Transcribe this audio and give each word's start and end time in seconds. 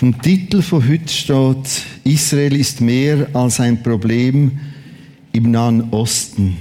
Vom 0.00 0.18
Titel 0.22 0.62
von 0.62 0.88
heute 0.88 1.12
steht, 1.12 1.84
Israel 2.04 2.56
ist 2.56 2.80
mehr 2.80 3.28
als 3.34 3.60
ein 3.60 3.82
Problem 3.82 4.50
im 5.30 5.50
Nahen 5.50 5.90
Osten. 5.90 6.56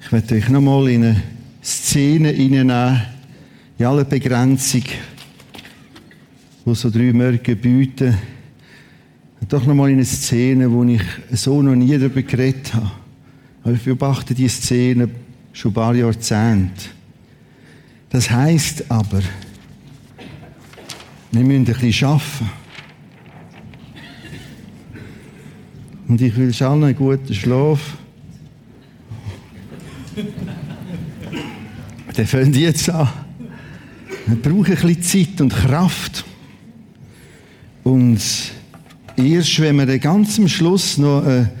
Ich 0.00 0.12
werde 0.12 0.36
euch 0.36 0.48
nochmal 0.48 0.88
in 0.90 1.02
eine 1.02 1.22
Szene 1.60 2.28
hineinnehmen, 2.28 3.02
in 3.76 3.84
aller 3.84 4.04
Begrenzung, 4.04 4.84
wo 6.64 6.72
so 6.72 6.88
drei 6.88 7.12
Mörke 7.12 7.56
bieten. 7.56 8.16
Doch 9.48 9.66
nochmal 9.66 9.90
in 9.90 9.96
eine 9.96 10.04
Szene, 10.04 10.70
wo 10.70 10.84
ich 10.84 11.02
so 11.32 11.62
noch 11.62 11.74
nie 11.74 11.98
darüber 11.98 12.22
geredet 12.22 12.72
habe. 12.74 12.92
Aber 13.64 13.74
ich 13.74 13.82
beobachte 13.82 14.34
diese 14.34 14.62
Szene 14.62 15.08
schon 15.52 15.72
ein 15.72 15.74
paar 15.74 15.96
Jahrzehnte. 15.96 16.90
Das 18.08 18.30
heißt 18.30 18.84
aber, 18.88 19.20
wir 21.36 21.44
müssen 21.44 21.66
ein 21.66 21.80
bisschen 21.80 22.08
arbeiten. 22.08 22.50
Und 26.08 26.22
ich 26.22 26.34
will 26.36 26.54
schon 26.54 26.82
einen 26.82 26.96
guten 26.96 27.34
Schlaf. 27.34 27.98
Der 32.16 32.26
fängt 32.26 32.56
jetzt 32.56 32.88
an. 32.88 33.08
Wir 34.26 34.36
brauchen 34.36 34.76
ein 34.76 34.94
bisschen 34.94 35.02
Zeit 35.02 35.40
und 35.42 35.52
Kraft. 35.52 36.24
Und 37.84 38.20
erst 39.16 39.60
wenn 39.60 39.76
wir 39.76 39.98
ganz 39.98 40.38
am 40.38 40.48
Schluss 40.48 40.96
noch 40.96 41.22
eine 41.22 41.52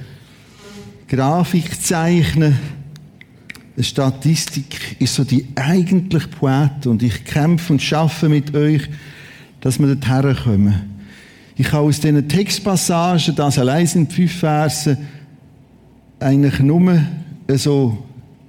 Grafik 1.06 1.80
zeichnen, 1.82 2.58
eine 3.76 3.84
Statistik, 3.84 4.96
ist 5.00 5.14
so 5.14 5.24
die 5.24 5.46
eigentliche 5.54 6.28
Poete. 6.28 6.88
Und 6.88 7.02
ich 7.02 7.24
kämpfe 7.24 7.74
und 7.74 7.82
schaffe 7.82 8.30
mit 8.30 8.54
euch, 8.54 8.88
dass 9.66 9.80
wir 9.80 9.96
dorthin 9.96 10.36
kommen. 10.44 10.74
Ich 11.56 11.72
habe 11.72 11.88
aus 11.88 11.98
diesen 11.98 12.28
Textpassagen, 12.28 13.34
das 13.34 13.58
allein 13.58 13.84
sind 13.88 14.12
fünf 14.12 14.32
Verse, 14.32 14.96
eigentlich 16.20 16.60
nur 16.60 17.00
so 17.56 17.98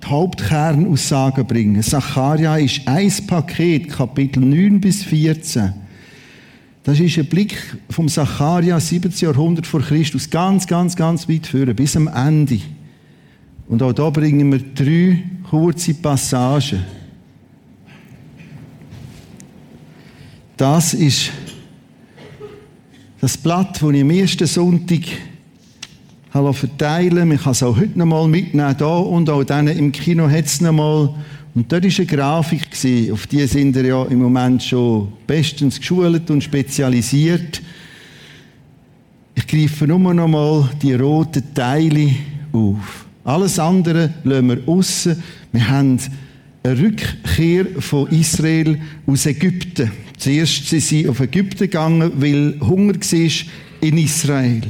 die 0.03 0.07
Hauptkernaussagen 0.09 1.47
bringen. 1.47 1.81
Zacharia 1.81 2.57
ist 2.57 2.81
ein 2.85 3.11
Paket, 3.25 3.89
Kapitel 3.89 4.41
9 4.41 4.79
bis 4.79 5.03
14. 5.05 5.73
Das 6.83 6.99
ist 6.99 7.17
ein 7.17 7.25
Blick 7.25 7.57
vom 7.89 8.09
Zacharia, 8.09 8.79
70. 8.79 9.19
Jahrhundert 9.19 9.65
vor 9.65 9.81
Christus, 9.81 10.29
ganz, 10.29 10.67
ganz, 10.67 10.95
ganz 10.95 11.27
weit 11.27 11.47
führen, 11.47 11.75
bis 11.75 11.97
am 11.97 12.07
Ende. 12.07 12.59
Und 13.67 13.81
auch 13.81 13.93
da 13.93 14.11
bringen 14.11 14.51
wir 14.51 14.59
drei 14.59 15.23
kurze 15.49 15.95
Passagen. 15.95 16.85
Das 20.57 20.95
ist 20.95 21.29
das 23.21 23.37
Blatt, 23.37 23.79
das 23.79 23.91
ich 23.91 24.01
am 24.01 24.09
ersten 24.09 24.47
Sonntag 24.47 25.01
habe 26.31 26.51
verteilen 26.51 27.29
Man 27.29 27.37
kann 27.37 27.51
es 27.51 27.61
auch 27.61 27.77
heute 27.77 27.97
noch 27.99 28.07
mal 28.07 28.27
mitnehmen, 28.27 28.75
da 28.75 28.97
und 28.97 29.29
auch 29.29 29.43
dann 29.43 29.67
im 29.67 29.91
Kino 29.91 30.27
hat 30.27 30.45
es 30.45 30.59
noch 30.59 30.71
mal. 30.71 31.13
Und 31.53 31.71
dort 31.71 31.83
war 31.83 31.91
eine 31.95 32.05
Grafik, 32.07 32.67
auf 33.11 33.27
die 33.27 33.45
sind 33.45 33.75
wir 33.75 33.85
ja 33.85 34.03
im 34.05 34.19
Moment 34.19 34.63
schon 34.63 35.13
bestens 35.27 35.79
geschult 35.79 36.29
und 36.31 36.43
spezialisiert. 36.43 37.61
Ich 39.35 39.45
greife 39.45 39.85
nur 39.85 39.99
noch 40.13 40.27
mal 40.27 40.71
die 40.81 40.95
roten 40.95 41.53
Teile 41.53 42.09
auf. 42.51 43.05
Alles 43.23 43.59
andere 43.59 44.11
lassen 44.23 44.47
wir 44.47 44.67
aussen. 44.67 45.23
Wir 45.51 45.67
haben 45.69 45.99
eine 46.63 46.79
Rückkehr 46.79 47.65
von 47.79 48.07
Israel 48.07 48.79
aus 49.05 49.27
Ägypten. 49.27 49.91
Zuerst 50.17 50.67
sind 50.67 50.81
sie 50.81 51.07
auf 51.07 51.19
Ägypten 51.19 51.59
gegangen, 51.59 52.11
weil 52.15 52.55
Hunger 52.59 52.95
war 52.95 53.31
in 53.81 53.97
Israel. 53.97 54.61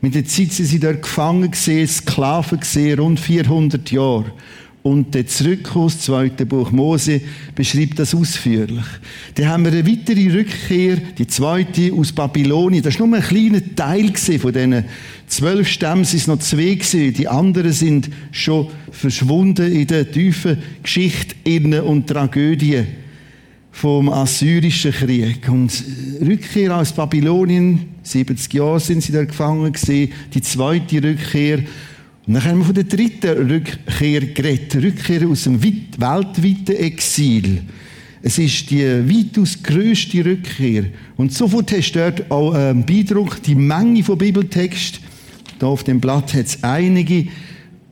Mit 0.00 0.14
der 0.14 0.24
Zeit 0.24 0.52
sind 0.52 0.66
sie 0.66 0.80
dort 0.80 1.02
gefangen 1.02 1.50
gesehen, 1.50 1.86
Sklaven 1.86 2.58
gesehen, 2.58 2.98
rund 2.98 3.20
400 3.20 3.90
Jahre. 3.90 4.32
Und 4.82 5.14
der 5.14 5.26
Zurückkurs, 5.26 6.00
zweite 6.00 6.46
Buch 6.46 6.72
Mose, 6.72 7.20
beschreibt 7.54 7.98
das 7.98 8.14
ausführlich. 8.14 8.86
Dann 9.34 9.48
haben 9.48 9.64
wir 9.66 9.72
eine 9.72 9.86
weitere 9.86 10.32
Rückkehr, 10.32 10.96
die 11.18 11.26
zweite 11.26 11.92
aus 11.92 12.12
Babylonien. 12.12 12.82
Das 12.82 12.98
war 12.98 13.06
nur 13.06 13.18
ein 13.18 13.22
kleiner 13.22 13.60
Teil 13.76 14.16
von 14.16 14.52
diesen 14.52 14.84
zwölf 15.26 15.68
Stämmen, 15.68 16.02
es 16.02 16.26
noch 16.26 16.38
zwei 16.38 16.74
gewesen. 16.74 17.12
Die 17.12 17.28
anderen 17.28 17.72
sind 17.72 18.08
schon 18.32 18.68
verschwunden 18.90 19.70
in 19.70 19.86
der 19.86 20.10
tiefen 20.10 20.56
Geschichte 20.82 21.84
und 21.84 22.06
Tragödie 22.06 22.86
vom 23.72 24.08
assyrischen 24.08 24.92
Krieg. 24.92 25.48
Und 25.48 25.84
Rückkehr 26.20 26.76
aus 26.76 26.92
Babylonien, 26.92 27.86
70 28.02 28.52
Jahre 28.54 28.80
sind 28.80 29.02
sie 29.02 29.12
da 29.12 29.24
gefangen 29.24 29.72
gewesen, 29.72 30.12
die 30.32 30.40
zweite 30.42 31.02
Rückkehr 31.02 31.64
und 32.30 32.34
dann 32.34 32.44
haben 32.44 32.58
wir 32.58 32.66
von 32.66 32.74
der 32.74 32.84
dritten 32.84 33.50
Rückkehr 33.50 34.20
geredet. 34.20 34.76
Rückkehr 34.76 35.26
aus 35.26 35.42
dem 35.42 35.60
weltweiten 35.60 36.76
Exil. 36.76 37.62
Es 38.22 38.38
ist 38.38 38.70
die 38.70 38.84
weitaus 38.84 39.60
grösste 39.60 40.24
Rückkehr. 40.24 40.84
Und 41.16 41.32
sofort 41.32 41.72
hast 41.72 41.90
du 41.90 41.98
dort 41.98 42.30
auch 42.30 42.52
einen 42.52 42.86
Beidruck, 42.86 43.42
die 43.42 43.56
Menge 43.56 44.04
von 44.04 44.16
Bibeltext. 44.16 45.00
Da 45.58 45.66
auf 45.66 45.82
dem 45.82 46.00
Blatt 46.00 46.32
hat 46.34 46.46
es 46.46 46.62
einige. 46.62 47.26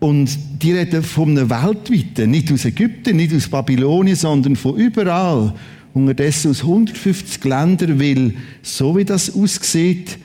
Und 0.00 0.38
die 0.62 0.72
reden 0.72 1.03
von 1.03 1.31
einem 1.31 1.50
weltweiten, 1.50 2.31
nicht 2.31 2.53
aus 2.53 2.64
Ägypten, 2.64 3.16
nicht 3.16 3.34
aus 3.34 3.48
Babylonien, 3.48 4.16
sondern 4.16 4.54
von 4.54 4.76
überall. 4.76 5.54
Unterdessen 5.92 6.53
aus 6.53 6.62
150 6.62 7.42
Ländern, 7.44 7.98
weil 7.98 8.34
so 8.62 8.97
wie 8.97 9.04
das 9.04 9.34
aussieht, 9.34 10.19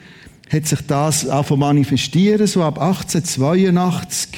hat 0.52 0.66
sich 0.66 0.80
das 0.86 1.28
auch 1.28 1.56
manifestieren, 1.56 2.46
so 2.46 2.62
ab 2.62 2.80
1882, 2.80 4.28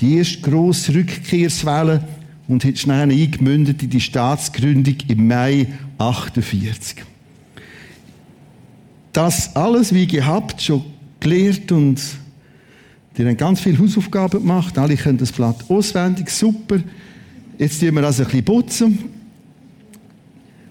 die 0.00 0.16
erste 0.16 0.40
grosse 0.40 0.94
Rückkehrswelle 0.94 2.02
und 2.48 2.64
hat 2.64 2.78
schnell 2.78 3.10
eingemündet 3.10 3.82
in 3.82 3.90
die 3.90 4.00
Staatsgründung 4.00 4.96
im 5.08 5.26
Mai 5.26 5.66
48. 5.98 7.04
Das 9.12 9.54
alles 9.54 9.92
wie 9.92 10.06
gehabt, 10.06 10.62
schon 10.62 10.84
gelehrt 11.20 11.70
und 11.70 12.00
die 13.16 13.26
haben 13.26 13.36
ganz 13.36 13.60
viele 13.60 13.78
Hausaufgaben 13.78 14.40
gemacht. 14.40 14.78
Alle 14.78 14.96
können 14.96 15.18
das 15.18 15.32
Blatt 15.32 15.64
auswendig, 15.68 16.30
super. 16.30 16.78
Jetzt 17.58 17.80
tun 17.80 17.94
wir 17.94 18.04
also 18.04 18.22
ein 18.22 18.28
bisschen 18.28 18.44
putzen. 18.44 18.98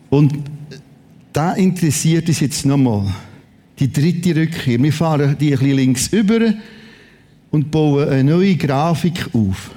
Und 0.09 0.34
da 1.31 1.53
interessiert 1.53 2.28
uns 2.28 2.40
jetzt 2.40 2.66
nochmal 2.66 3.07
die 3.80 3.91
dritte 3.91 4.35
Rückkehr. 4.35 4.81
Wir 4.81 4.94
fahren 4.94 5.35
die 5.40 5.53
ein 5.53 5.59
bisschen 5.59 5.75
links 5.75 6.07
über 6.07 6.53
und 7.51 7.72
bauen 7.72 8.09
eine 8.09 8.31
neue 8.31 8.56
Grafik 8.56 9.30
auf. 9.34 9.72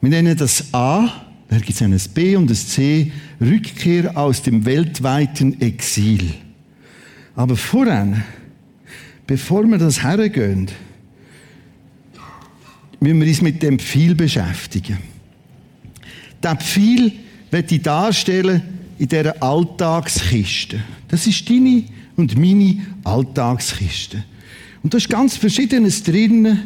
Wir 0.00 0.10
nennen 0.10 0.36
das 0.36 0.72
A, 0.72 1.10
da 1.48 1.56
gibt 1.56 1.70
es 1.70 1.82
ein 1.82 1.98
B 2.14 2.36
und 2.36 2.50
ein 2.50 2.54
C, 2.54 3.10
Rückkehr 3.40 4.16
aus 4.16 4.42
dem 4.42 4.64
weltweiten 4.64 5.60
Exil. 5.60 6.34
Aber 7.34 7.56
voran, 7.56 8.22
bevor 9.28 9.64
wir 9.66 9.78
das 9.78 10.02
hergehen, 10.02 10.68
müssen 12.98 13.20
wir 13.20 13.28
uns 13.28 13.42
mit 13.42 13.62
dem 13.62 13.78
Pfeil 13.78 14.16
beschäftigen. 14.16 14.98
Der 16.42 16.56
Pfeil 16.56 17.12
wird 17.50 17.70
ich 17.70 17.82
darstellen 17.82 18.62
in 18.98 19.06
dieser 19.06 19.40
Alltagskiste. 19.40 20.80
Das 21.06 21.26
ist 21.26 21.48
deine 21.48 21.84
und 22.16 22.36
meine 22.36 22.78
Alltagskiste. 23.04 24.24
Und 24.82 24.94
da 24.94 24.98
ist 24.98 25.10
ganz 25.10 25.36
Verschiedenes 25.36 26.02
drin 26.02 26.60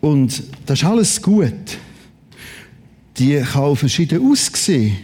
und 0.00 0.42
das 0.66 0.80
ist 0.82 0.84
alles 0.84 1.22
gut. 1.22 1.78
Die 3.16 3.40
kann 3.40 3.62
auch 3.62 3.74
verschieden 3.74 4.30
aussehen. 4.30 4.96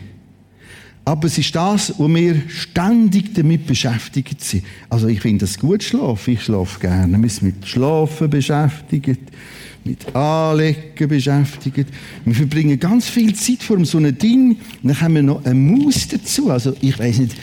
Aber 1.04 1.26
es 1.26 1.36
ist 1.36 1.54
das, 1.54 1.94
wo 1.98 2.08
wir 2.08 2.42
ständig 2.48 3.34
damit 3.34 3.66
beschäftigt 3.66 4.40
sind. 4.42 4.64
Also 4.88 5.08
ich 5.08 5.20
finde 5.20 5.46
das 5.46 5.58
gut 5.58 5.82
schlafen. 5.82 6.34
Ich 6.34 6.44
schlafe 6.44 6.78
gerne. 6.78 7.20
Wir 7.20 7.28
sind 7.28 7.42
mit 7.42 7.66
Schlafen 7.66 8.30
beschäftigt 8.30 9.18
mit 9.84 10.14
Anlegen 10.14 11.08
beschäftigt. 11.08 11.88
Wir 12.24 12.34
verbringen 12.34 12.78
ganz 12.78 13.08
viel 13.08 13.34
Zeit 13.34 13.62
vor 13.62 13.84
so 13.84 13.98
einem 13.98 14.16
Ding. 14.16 14.56
Dann 14.82 15.00
haben 15.00 15.14
wir 15.14 15.22
noch 15.22 15.44
eine 15.44 15.54
Maus 15.54 16.08
dazu. 16.08 16.50
Also 16.50 16.74
ich 16.80 16.98
weiß 16.98 17.18
nicht, 17.18 17.36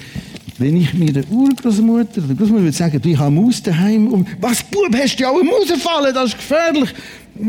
wenn 0.60 0.76
ich 0.76 0.94
mir 0.94 1.14
der 1.14 1.30
Urgroßmutter 1.30 2.24
oder 2.24 2.34
Großmutter 2.36 2.64
würde 2.64 2.72
sagen, 2.72 3.02
ich 3.04 3.18
habe 3.18 3.32
Maus 3.32 3.64
daheim 3.64 4.08
und 4.08 4.28
was, 4.42 4.62
Bub, 4.64 4.94
hast 4.94 5.16
du 5.16 5.24
ja 5.24 5.30
auch 5.30 5.40
eine 5.40 5.50
Maus 5.50 5.68
gefallen, 5.68 6.14
das 6.14 6.30
ist 6.30 6.38
gefährlich. 6.38 6.94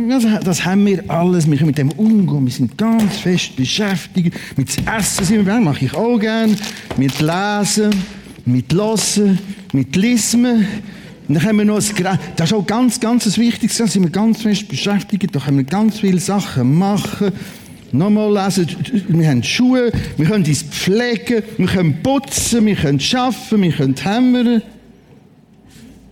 Das, 0.09 0.25
das, 0.45 0.65
haben 0.65 0.87
wir 0.87 1.03
alles. 1.11 1.51
Wir 1.51 1.57
können 1.57 1.67
mit 1.67 1.79
dem 1.79 1.91
umgehen. 1.93 2.47
Wir 2.47 2.53
sind 2.53 2.79
ganz 2.79 3.17
fest 3.17 3.57
beschäftigt. 3.57 4.37
Mit 4.57 4.69
Essen 4.87 5.25
sind 5.25 5.47
wir, 5.47 5.61
mache 5.61 5.85
ich 5.85 5.95
auch 5.95 6.17
gerne. 6.17 6.55
Mit 6.97 7.21
Lesen, 7.21 7.91
mit 8.45 8.73
Hören, 8.73 9.39
mit 9.73 9.97
Lesen. 9.97 10.45
Und 10.47 11.35
dann 11.35 11.43
haben 11.43 11.59
wir 11.59 11.65
noch 11.65 11.77
ein, 11.77 12.19
das 12.37 12.51
ist 12.51 12.57
auch 12.57 12.67
ganz, 12.67 13.01
ganz 13.01 13.27
ein 13.27 13.37
wichtiges, 13.37 13.79
da 13.79 13.87
sind 13.87 14.03
wir 14.05 14.11
ganz 14.11 14.43
fest 14.43 14.69
beschäftigt, 14.69 15.35
da 15.35 15.41
können 15.41 15.59
wir 15.59 15.65
ganz 15.65 15.99
viele 15.99 16.21
Sachen 16.21 16.75
machen. 16.77 17.33
Nochmal 17.92 18.44
lesen, 18.44 18.69
wir 19.08 19.28
haben 19.28 19.42
Schuhe, 19.42 19.90
wir 20.16 20.26
können 20.26 20.44
uns 20.44 20.62
pflegen, 20.62 21.42
wir 21.56 21.66
können 21.66 22.02
putzen, 22.02 22.64
wir 22.66 22.76
können 22.76 23.00
arbeiten, 23.14 23.62
wir 23.62 23.72
können 23.72 23.96
hämmern. 23.96 24.62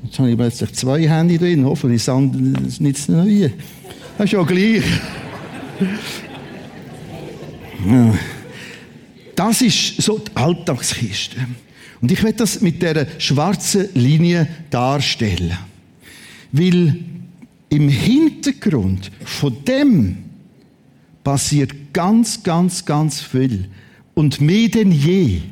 Jetzt 0.02 0.18
habe 0.18 0.30
ich 0.30 0.36
plötzlich 0.36 0.72
zwei 0.72 1.08
Hände 1.08 1.38
drin, 1.38 1.64
hoffentlich 1.64 2.06
ist 2.06 2.80
nicht 2.80 2.98
das 2.98 3.08
Neue. 3.08 3.52
Das 4.16 4.24
ist 4.24 4.32
ja 4.32 4.42
gleich. 4.42 4.82
Das 9.36 9.62
ist 9.62 10.02
so 10.02 10.18
die 10.18 10.34
Alltagskiste. 10.34 11.36
Und 12.00 12.10
ich 12.10 12.24
werde 12.24 12.38
das 12.38 12.60
mit 12.60 12.82
der 12.82 13.06
schwarzen 13.18 13.88
Linie 13.94 14.48
darstellen. 14.68 15.56
Weil 16.50 16.96
im 17.68 17.88
Hintergrund 17.88 19.12
von 19.24 19.64
dem 19.64 20.27
passiert 21.28 21.92
ganz, 21.92 22.42
ganz, 22.42 22.86
ganz 22.86 23.20
viel. 23.20 23.68
Und 24.14 24.40
mehr 24.40 24.70
denn 24.70 24.90
je, 24.90 25.42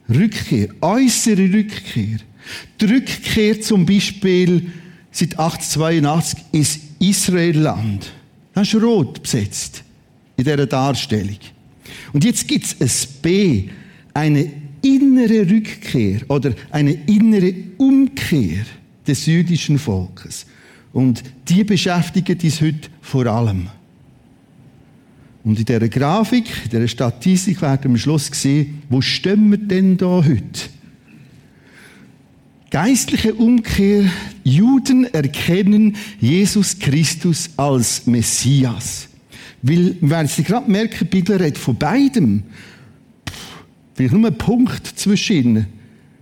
Rückkehr. 0.09 0.69
Äußere 0.81 1.53
Rückkehr. 1.53 2.17
Die 2.79 2.85
Rückkehr 2.85 3.61
zum 3.61 3.85
Beispiel 3.85 4.71
seit 5.11 5.37
1882 5.37 6.39
ins 6.51 6.79
Israelland. 6.99 8.11
Das 8.53 8.73
ist 8.73 8.81
rot 8.81 9.21
besetzt 9.21 9.83
in 10.37 10.45
dieser 10.45 10.65
Darstellung. 10.65 11.37
Und 12.13 12.23
jetzt 12.23 12.47
gibt 12.47 12.65
es 12.79 13.05
ein 13.05 13.21
B, 13.21 13.69
eine 14.13 14.51
innere 14.81 15.49
Rückkehr 15.49 16.21
oder 16.29 16.53
eine 16.71 16.93
innere 17.05 17.53
Umkehr 17.77 18.65
des 19.05 19.25
jüdischen 19.25 19.77
Volkes. 19.77 20.45
Und 20.91 21.23
die 21.47 21.63
beschäftigen 21.63 22.37
uns 22.41 22.61
heute 22.61 22.89
vor 23.01 23.25
allem. 23.27 23.67
Und 25.43 25.59
in 25.59 25.65
dieser 25.65 25.87
Grafik, 25.87 26.49
in 26.65 26.69
dieser 26.69 26.87
Statistik 26.87 27.61
werden 27.61 27.83
wir 27.83 27.89
am 27.91 27.97
Schluss 27.97 28.27
sehen, 28.31 28.81
wo 28.89 29.01
stehen 29.01 29.49
wir 29.51 29.57
denn 29.57 29.97
da 29.97 30.23
heute? 30.23 30.69
Geistliche 32.69 33.33
Umkehr. 33.33 34.05
Juden 34.43 35.05
erkennen 35.05 35.95
Jesus 36.19 36.77
Christus 36.77 37.49
als 37.57 38.05
Messias. 38.05 39.07
Weil, 39.61 39.95
wir 39.99 40.09
werden 40.09 40.25
es 40.27 40.45
gerade 40.45 40.69
merken, 40.69 40.99
die 40.99 41.05
Bibel 41.05 41.37
redet 41.37 41.57
von 41.57 41.75
beidem. 41.75 42.43
Vielleicht 43.95 44.13
nur 44.13 44.27
ein 44.27 44.37
Punkt 44.37 44.85
zwischen 44.87 45.35
ihnen. 45.35 45.65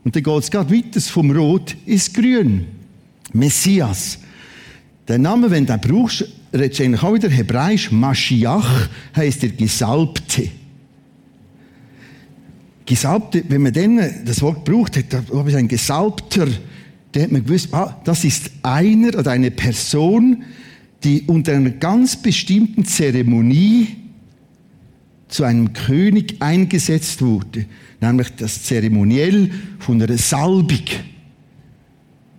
Und 0.03 0.15
dann 0.15 0.23
geht 0.23 0.37
es 0.37 0.49
gerade 0.49 0.73
weiter 0.73 1.01
vom 1.01 1.31
Rot 1.31 1.75
ins 1.85 2.13
Grün. 2.13 2.65
Messias. 3.33 4.19
Der 5.07 5.17
Name, 5.17 5.49
wenn 5.49 5.65
du 5.65 5.77
den 5.77 5.81
brauchst, 5.81 6.25
redest 6.53 6.79
du 6.79 6.83
eigentlich 6.83 7.03
auch 7.03 7.13
wieder 7.13 7.29
hebräisch. 7.29 7.91
Mashiach 7.91 8.89
heisst 9.15 9.43
der 9.43 9.49
Gesalbte. 9.49 10.49
Gesalbte, 12.85 13.43
wenn 13.47 13.61
man 13.61 13.73
dann 13.73 13.99
das 14.25 14.41
Wort 14.41 14.63
braucht, 14.65 14.97
hat, 14.97 15.05
da 15.11 15.19
ist 15.19 15.55
ein 15.55 15.67
Gesalbter, 15.67 16.47
der 17.13 17.23
hat 17.23 17.31
man 17.31 17.43
gewusst, 17.43 17.73
ah, 17.73 17.99
das 18.03 18.23
ist 18.23 18.51
einer 18.63 19.17
oder 19.17 19.31
eine 19.31 19.51
Person, 19.51 20.43
die 21.03 21.23
unter 21.27 21.53
einer 21.53 21.71
ganz 21.71 22.15
bestimmten 22.15 22.85
Zeremonie 22.85 23.87
zu 25.27 25.43
einem 25.43 25.73
König 25.73 26.35
eingesetzt 26.39 27.21
wurde, 27.21 27.65
nämlich 27.99 28.29
das 28.37 28.63
Zeremoniell 28.63 29.51
von 29.79 30.01
einer 30.01 30.17
Salbung. 30.17 30.85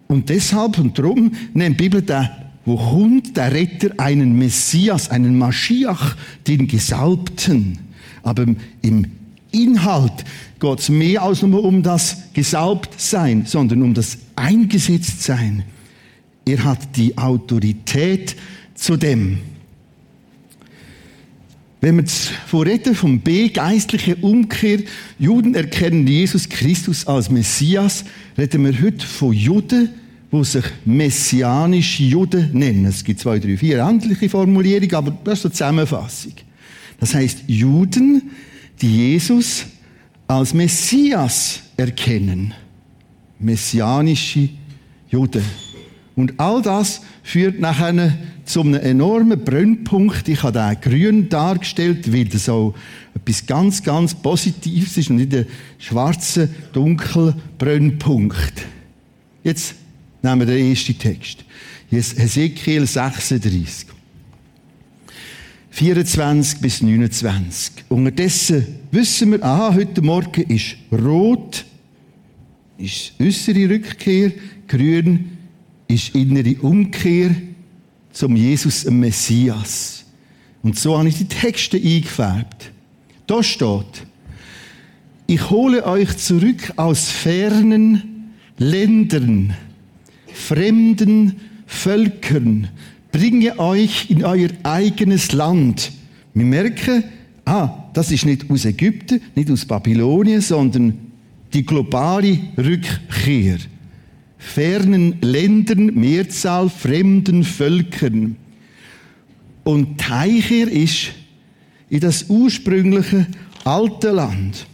Und 0.07 0.31
deshalb 0.31 0.79
und 0.79 0.99
darum 0.99 1.33
nennt 1.53 1.79
die 1.79 1.85
Bibel 1.85 2.01
der, 2.01 2.48
wo 2.69 2.77
kommt 2.77 3.35
der 3.39 3.53
Retter 3.53 3.93
einen 3.97 4.39
Messias, 4.39 5.11
einen 5.11 5.39
Maschiach, 5.39 6.17
den 6.47 6.69
Gesalbten. 6.69 7.79
Aber 8.23 8.45
im 8.83 9.07
Inhalt 9.51 10.13
geht 10.61 10.79
es 10.79 10.91
mehr 10.91 11.23
als 11.23 11.41
nur 11.41 11.65
um 11.65 11.83
das 11.83 12.25
Gesalbtsein, 12.35 13.47
sondern 13.47 13.83
um 13.83 13.95
das 13.95 14.19
Eingesetztsein. 14.37 15.63
Er 16.45 16.63
hat 16.63 16.95
die 16.97 17.17
Autorität 17.17 18.37
zu 18.75 18.99
dem. 18.99 19.39
Wenn 21.81 21.97
wir 21.97 22.05
von 22.49 22.67
reden 22.67 22.95
vom 22.95 23.21
B, 23.21 23.49
geistliche 23.49 24.17
Umkehr, 24.17 24.81
Juden 25.19 25.55
erkennen 25.55 26.07
Jesus 26.07 26.51
Christus 26.51 27.07
als 27.07 27.31
Messias, 27.31 28.05
reden 28.37 28.67
wir 28.67 28.83
heute 28.83 29.07
von 29.07 29.33
Juden, 29.33 29.89
die 30.31 30.45
sich 30.45 30.65
messianische 30.85 32.03
Juden 32.05 32.51
nennen. 32.53 32.87
Es 32.87 33.03
gibt 33.03 33.21
zwei, 33.21 33.39
drei, 33.39 33.57
vier 33.57 33.79
ähnliche 33.79 34.29
Formulierungen, 34.29 34.95
aber 34.95 35.17
das 35.25 35.39
ist 35.39 35.45
eine 35.47 35.53
Zusammenfassung. 35.53 36.33
Das 37.01 37.15
heißt 37.15 37.45
Juden, 37.47 38.31
die 38.81 39.11
Jesus 39.13 39.65
als 40.27 40.53
Messias 40.53 41.61
erkennen. 41.77 42.53
Messianische 43.39 44.51
Juden. 45.09 45.45
Und 46.17 46.39
all 46.39 46.61
das 46.61 47.01
führt 47.23 47.61
nachher 47.61 48.13
zu 48.45 48.63
einem 48.63 48.75
enormen 48.75 49.45
Brennpunkt. 49.45 50.29
Ich 50.29 50.43
habe 50.43 50.59
den 50.59 50.81
grün 50.81 51.29
dargestellt, 51.29 52.13
weil 52.13 52.25
das 52.25 52.49
auch 52.49 52.75
etwas 53.15 53.47
ganz, 53.47 53.83
ganz 53.83 54.15
Positives 54.15 54.97
ist 54.97 55.11
und 55.11 55.17
nicht 55.17 55.33
der 55.33 55.47
schwarze, 55.79 56.49
dunkle 56.73 57.35
Brennpunkt. 57.59 58.67
Jetzt 59.45 59.77
nehmen 60.23 60.41
wir 60.41 60.47
den 60.47 60.71
ersten 60.71 60.99
Text. 60.99 61.45
Hesekiel 61.91 62.87
36. 62.87 63.87
24 65.71 66.61
bis 66.61 66.83
29. 66.83 67.85
Unterdessen 67.89 68.67
wissen 68.91 69.33
wir, 69.33 69.45
aha, 69.45 69.75
heute 69.75 70.03
Morgen 70.03 70.43
ist 70.43 70.77
rot, 70.91 71.65
ist 72.79 73.13
äußere 73.21 73.71
Rückkehr, 73.71 74.33
grün 74.67 75.39
ist 75.87 76.15
innere 76.15 76.57
Umkehr 76.63 77.31
zum 78.13 78.35
Jesus, 78.35 78.83
dem 78.83 79.01
Messias. 79.01 80.05
Und 80.63 80.79
so 80.79 80.99
habe 80.99 81.09
ich 81.09 81.19
die 81.19 81.29
Texte 81.29 81.77
eingefärbt. 81.77 82.73
Da 83.27 83.43
steht, 83.43 84.07
ich 85.29 85.51
hole 85.51 85.87
euch 85.87 86.17
zurück 86.17 86.73
aus 86.77 87.09
fernen 87.09 88.33
Ländern, 88.57 89.55
fremden 90.39 91.37
Völkern, 91.67 92.69
bringe 93.13 93.59
euch 93.59 94.11
in 94.11 94.25
euer 94.25 94.51
eigenes 94.63 95.33
Land. 95.33 95.93
Wir 96.35 96.45
merken, 96.45 97.05
ah, 97.45 97.85
Das 97.93 98.13
ist 98.13 98.27
nicht 98.27 98.49
aus 98.49 98.65
Ägypten, 98.65 99.21
nicht 99.35 99.51
aus 99.51 99.65
Babylonien, 99.65 100.41
sondern 100.41 100.95
die 101.53 101.67
globale 101.67 102.39
Rückkehr. 102.57 103.59
Fernen 104.39 105.17
Ländern, 105.21 105.87
Mehrzahl 105.95 106.71
fremden 106.71 107.43
Völkern. 107.43 108.37
Und 109.65 110.09
Heimkehr 110.09 110.71
ist 110.71 111.09
in 111.91 112.01
das 112.01 112.27
ursprüngliche 112.29 113.27
alte 113.65 114.13
Land. 114.13 114.67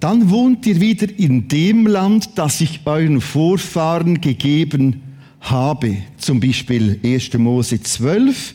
Dann 0.00 0.30
wohnt 0.30 0.64
ihr 0.66 0.80
wieder 0.80 1.06
in 1.18 1.48
dem 1.48 1.86
Land, 1.86 2.30
das 2.36 2.60
ich 2.60 2.80
euren 2.84 3.20
Vorfahren 3.20 4.20
gegeben 4.20 5.02
habe. 5.40 5.96
Zum 6.16 6.38
Beispiel 6.40 7.00
1. 7.02 7.34
Mose 7.34 7.82
12. 7.82 8.54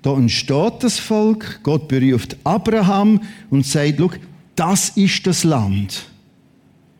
Da 0.00 0.14
entsteht 0.14 0.74
das 0.80 0.98
Volk. 0.98 1.60
Gott 1.62 1.88
beruft 1.88 2.36
Abraham 2.44 3.20
und 3.50 3.66
sagt, 3.66 3.98
Look, 3.98 4.18
das 4.56 4.90
ist 4.90 5.26
das 5.26 5.44
Land. 5.44 6.06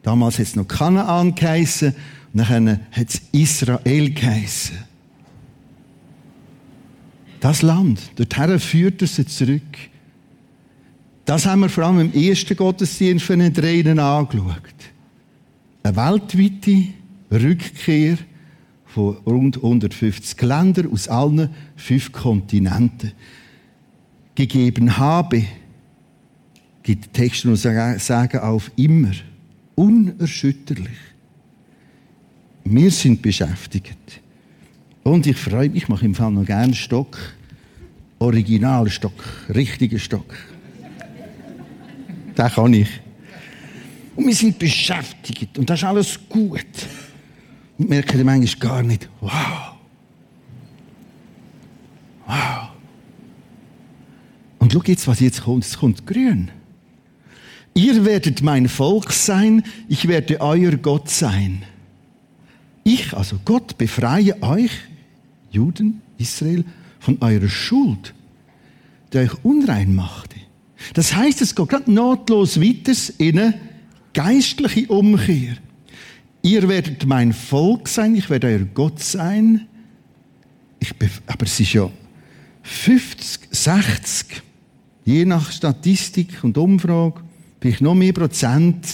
Damals 0.02 0.38
hat 0.38 0.46
es 0.46 0.56
noch 0.56 0.68
Kanaan 0.68 1.34
geheissen, 1.34 1.94
dann 2.32 2.80
hat 2.92 3.08
es 3.08 3.22
Israel 3.32 4.10
geheissen. 4.10 4.78
Das 7.40 7.62
Land, 7.62 8.00
dorthin 8.16 8.58
führt 8.58 9.02
er 9.02 9.08
sie 9.08 9.26
zurück. 9.26 9.62
Das 11.28 11.44
haben 11.44 11.60
wir 11.60 11.68
vor 11.68 11.84
allem 11.84 12.00
im 12.00 12.14
ersten 12.14 12.56
Gottesdienst 12.56 13.26
von 13.26 13.38
den 13.38 13.52
Tränen 13.52 13.98
angeschaut. 13.98 14.46
Eine 15.82 15.94
weltweite 15.94 16.84
Rückkehr 17.30 18.16
von 18.86 19.18
rund 19.26 19.58
150 19.58 20.40
Ländern 20.40 20.90
aus 20.90 21.06
allen 21.06 21.50
fünf 21.76 22.12
Kontinenten. 22.12 23.12
Gegeben 24.36 24.96
habe, 24.96 25.44
gibt 26.82 27.12
Texte 27.12 27.50
und 27.50 27.56
sagen 27.56 28.38
auf 28.38 28.70
immer, 28.76 29.12
unerschütterlich. 29.74 30.96
Wir 32.64 32.90
sind 32.90 33.20
beschäftigt. 33.20 34.22
Und 35.02 35.26
ich 35.26 35.36
freue 35.36 35.68
mich, 35.68 35.82
ich 35.82 35.88
mache 35.90 36.06
im 36.06 36.14
Fall 36.14 36.30
noch 36.30 36.46
gerne 36.46 36.74
Stock. 36.74 37.18
Originalstock, 38.18 39.12
richtiger 39.54 39.98
Stock. 39.98 40.34
Den 42.38 42.48
kann 42.48 42.72
ich. 42.72 42.88
Und 44.14 44.26
wir 44.26 44.34
sind 44.34 44.58
beschäftigt 44.58 45.58
und 45.58 45.68
das 45.68 45.80
ist 45.80 45.84
alles 45.84 46.18
gut. 46.28 46.64
Und 47.76 47.88
merken 47.88 48.24
manchmal 48.24 48.70
gar 48.70 48.82
nicht, 48.82 49.08
wow. 49.20 49.74
Wow. 52.26 52.68
Und 54.58 54.72
schau 54.72 54.82
jetzt, 54.84 55.06
was 55.06 55.20
jetzt 55.20 55.42
kommt. 55.42 55.64
Es 55.64 55.78
kommt 55.78 56.06
grün. 56.06 56.50
Ihr 57.74 58.04
werdet 58.04 58.42
mein 58.42 58.68
Volk 58.68 59.12
sein, 59.12 59.62
ich 59.88 60.08
werde 60.08 60.40
euer 60.40 60.72
Gott 60.76 61.08
sein. 61.08 61.62
Ich, 62.82 63.14
also 63.14 63.38
Gott, 63.44 63.78
befreie 63.78 64.42
euch, 64.42 64.72
Juden, 65.50 66.02
Israel, 66.18 66.64
von 66.98 67.18
eurer 67.20 67.48
Schuld, 67.48 68.14
die 69.12 69.18
euch 69.18 69.44
unrein 69.44 69.94
machte. 69.94 70.27
Das 70.94 71.14
heißt, 71.14 71.42
es 71.42 71.54
geht 71.54 71.68
gerade 71.68 71.92
notlos 71.92 72.60
weiter 72.60 72.92
in 73.18 73.38
eine 73.38 73.54
geistliche 74.12 74.86
Umkehr. 74.88 75.56
Ihr 76.42 76.68
werdet 76.68 77.04
mein 77.06 77.32
Volk 77.32 77.88
sein, 77.88 78.14
ich 78.14 78.30
werde 78.30 78.46
euer 78.46 78.64
Gott 78.74 79.00
sein. 79.00 79.66
Aber 81.26 81.44
es 81.44 81.58
ist 81.60 81.72
ja 81.72 81.90
50, 82.62 83.48
60, 83.50 84.42
je 85.04 85.24
nach 85.24 85.50
Statistik 85.50 86.42
und 86.44 86.56
Umfrage, 86.56 87.20
vielleicht 87.60 87.80
noch 87.80 87.94
mehr 87.94 88.12
Prozent, 88.12 88.86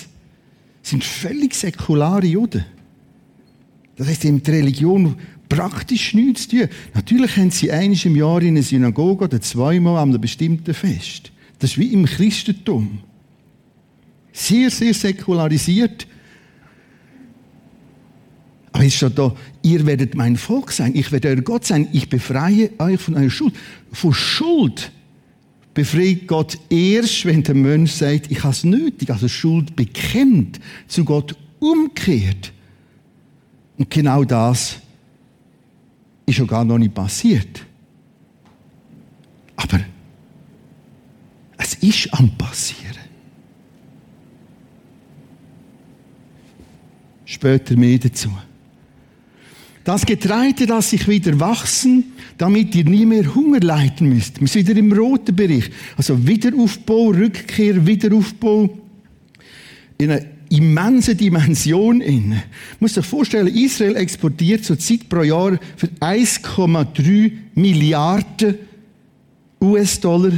sind 0.82 1.04
völlig 1.04 1.54
säkulare 1.54 2.26
Juden. 2.26 2.64
Das 3.96 4.08
heißt, 4.08 4.24
in 4.24 4.42
der 4.42 4.54
Religion 4.54 5.16
praktisch 5.48 6.14
nichts 6.14 6.48
zu 6.48 6.58
tun. 6.58 6.68
Natürlich 6.94 7.36
haben 7.36 7.50
sie 7.50 7.70
eines 7.70 8.04
im 8.04 8.16
Jahr 8.16 8.42
in 8.42 8.48
einer 8.48 8.62
Synagoge 8.62 9.24
oder 9.24 9.40
zweimal 9.40 9.98
an 9.98 10.10
einem 10.10 10.20
bestimmten 10.20 10.74
Fest. 10.74 11.30
Das 11.58 11.72
ist 11.72 11.78
wie 11.78 11.92
im 11.92 12.04
Christentum. 12.06 13.00
Sehr, 14.32 14.70
sehr 14.70 14.94
säkularisiert. 14.94 16.06
Aber 18.72 18.84
es 18.84 18.94
steht 18.94 19.16
da, 19.16 19.34
ihr 19.62 19.86
werdet 19.86 20.16
mein 20.16 20.36
Volk 20.36 20.72
sein, 20.72 20.96
ich 20.96 21.12
werde 21.12 21.28
euer 21.28 21.36
Gott 21.36 21.64
sein, 21.64 21.88
ich 21.92 22.08
befreie 22.08 22.70
euch 22.78 23.00
von 23.00 23.14
eurer 23.14 23.30
Schuld. 23.30 23.54
Von 23.92 24.12
Schuld 24.12 24.90
befreit 25.74 26.26
Gott 26.26 26.58
erst, 26.70 27.24
wenn 27.24 27.42
der 27.44 27.54
Mensch 27.54 27.92
sagt, 27.92 28.30
ich 28.30 28.42
habe 28.42 28.52
es 28.52 28.64
nötig, 28.64 29.10
also 29.10 29.28
Schuld 29.28 29.76
bekennt, 29.76 30.58
zu 30.88 31.04
Gott 31.04 31.36
umkehrt. 31.60 32.52
Und 33.78 33.90
genau 33.90 34.24
das 34.24 34.78
ist 36.26 36.36
schon 36.36 36.46
gar 36.46 36.64
noch 36.64 36.78
nicht 36.78 36.94
passiert. 36.94 37.64
Aber 39.56 39.80
es 41.64 41.74
ist 41.74 42.12
am 42.12 42.30
Passieren. 42.36 42.92
Später 47.24 47.74
mehr 47.76 47.98
dazu. 47.98 48.30
Das 49.82 50.04
Getreide, 50.04 50.66
das 50.66 50.90
sich 50.90 51.08
wieder 51.08 51.38
wachsen, 51.40 52.12
damit 52.38 52.74
ihr 52.74 52.84
nie 52.84 53.06
mehr 53.06 53.34
Hunger 53.34 53.60
leiden 53.60 54.08
müsst. 54.08 54.40
Wir 54.40 54.46
sind 54.46 54.68
wieder 54.68 54.78
im 54.78 54.92
roten 54.92 55.34
Bereich. 55.34 55.70
Also 55.96 56.26
Wiederaufbau, 56.26 57.08
Rückkehr, 57.08 57.86
Wiederaufbau. 57.86 58.78
In 59.98 60.10
einer 60.10 60.24
immensen 60.50 61.16
Dimension. 61.16 61.98
Man 61.98 62.42
muss 62.80 62.94
sich 62.94 63.04
vorstellen, 63.04 63.48
Israel 63.48 63.96
exportiert 63.96 64.64
zurzeit 64.64 65.08
pro 65.08 65.22
Jahr 65.22 65.58
für 65.76 65.88
1,3 66.00 67.32
Milliarden 67.54 68.54
US-Dollar 69.60 70.32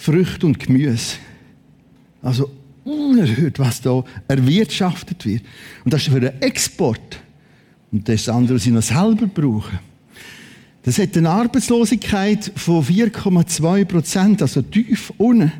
Früchte 0.00 0.46
und 0.46 0.58
Gemüse. 0.58 1.16
Also 2.22 2.50
unerhört, 2.84 3.58
was 3.58 3.82
da 3.82 4.02
erwirtschaftet 4.28 5.26
wird. 5.26 5.42
Und 5.84 5.92
das 5.92 6.06
ist 6.06 6.12
für 6.12 6.20
den 6.20 6.40
Export. 6.40 7.20
Und 7.92 8.08
das 8.08 8.26
andere, 8.30 8.58
sie 8.58 8.70
noch 8.70 8.82
selber 8.82 9.26
brauchen. 9.26 9.78
Das 10.84 10.98
hat 10.98 11.14
eine 11.18 11.28
Arbeitslosigkeit 11.28 12.50
von 12.56 12.82
4,2 12.82 13.84
Prozent, 13.84 14.40
also 14.40 14.62
tief 14.62 15.12
unten. 15.18 15.52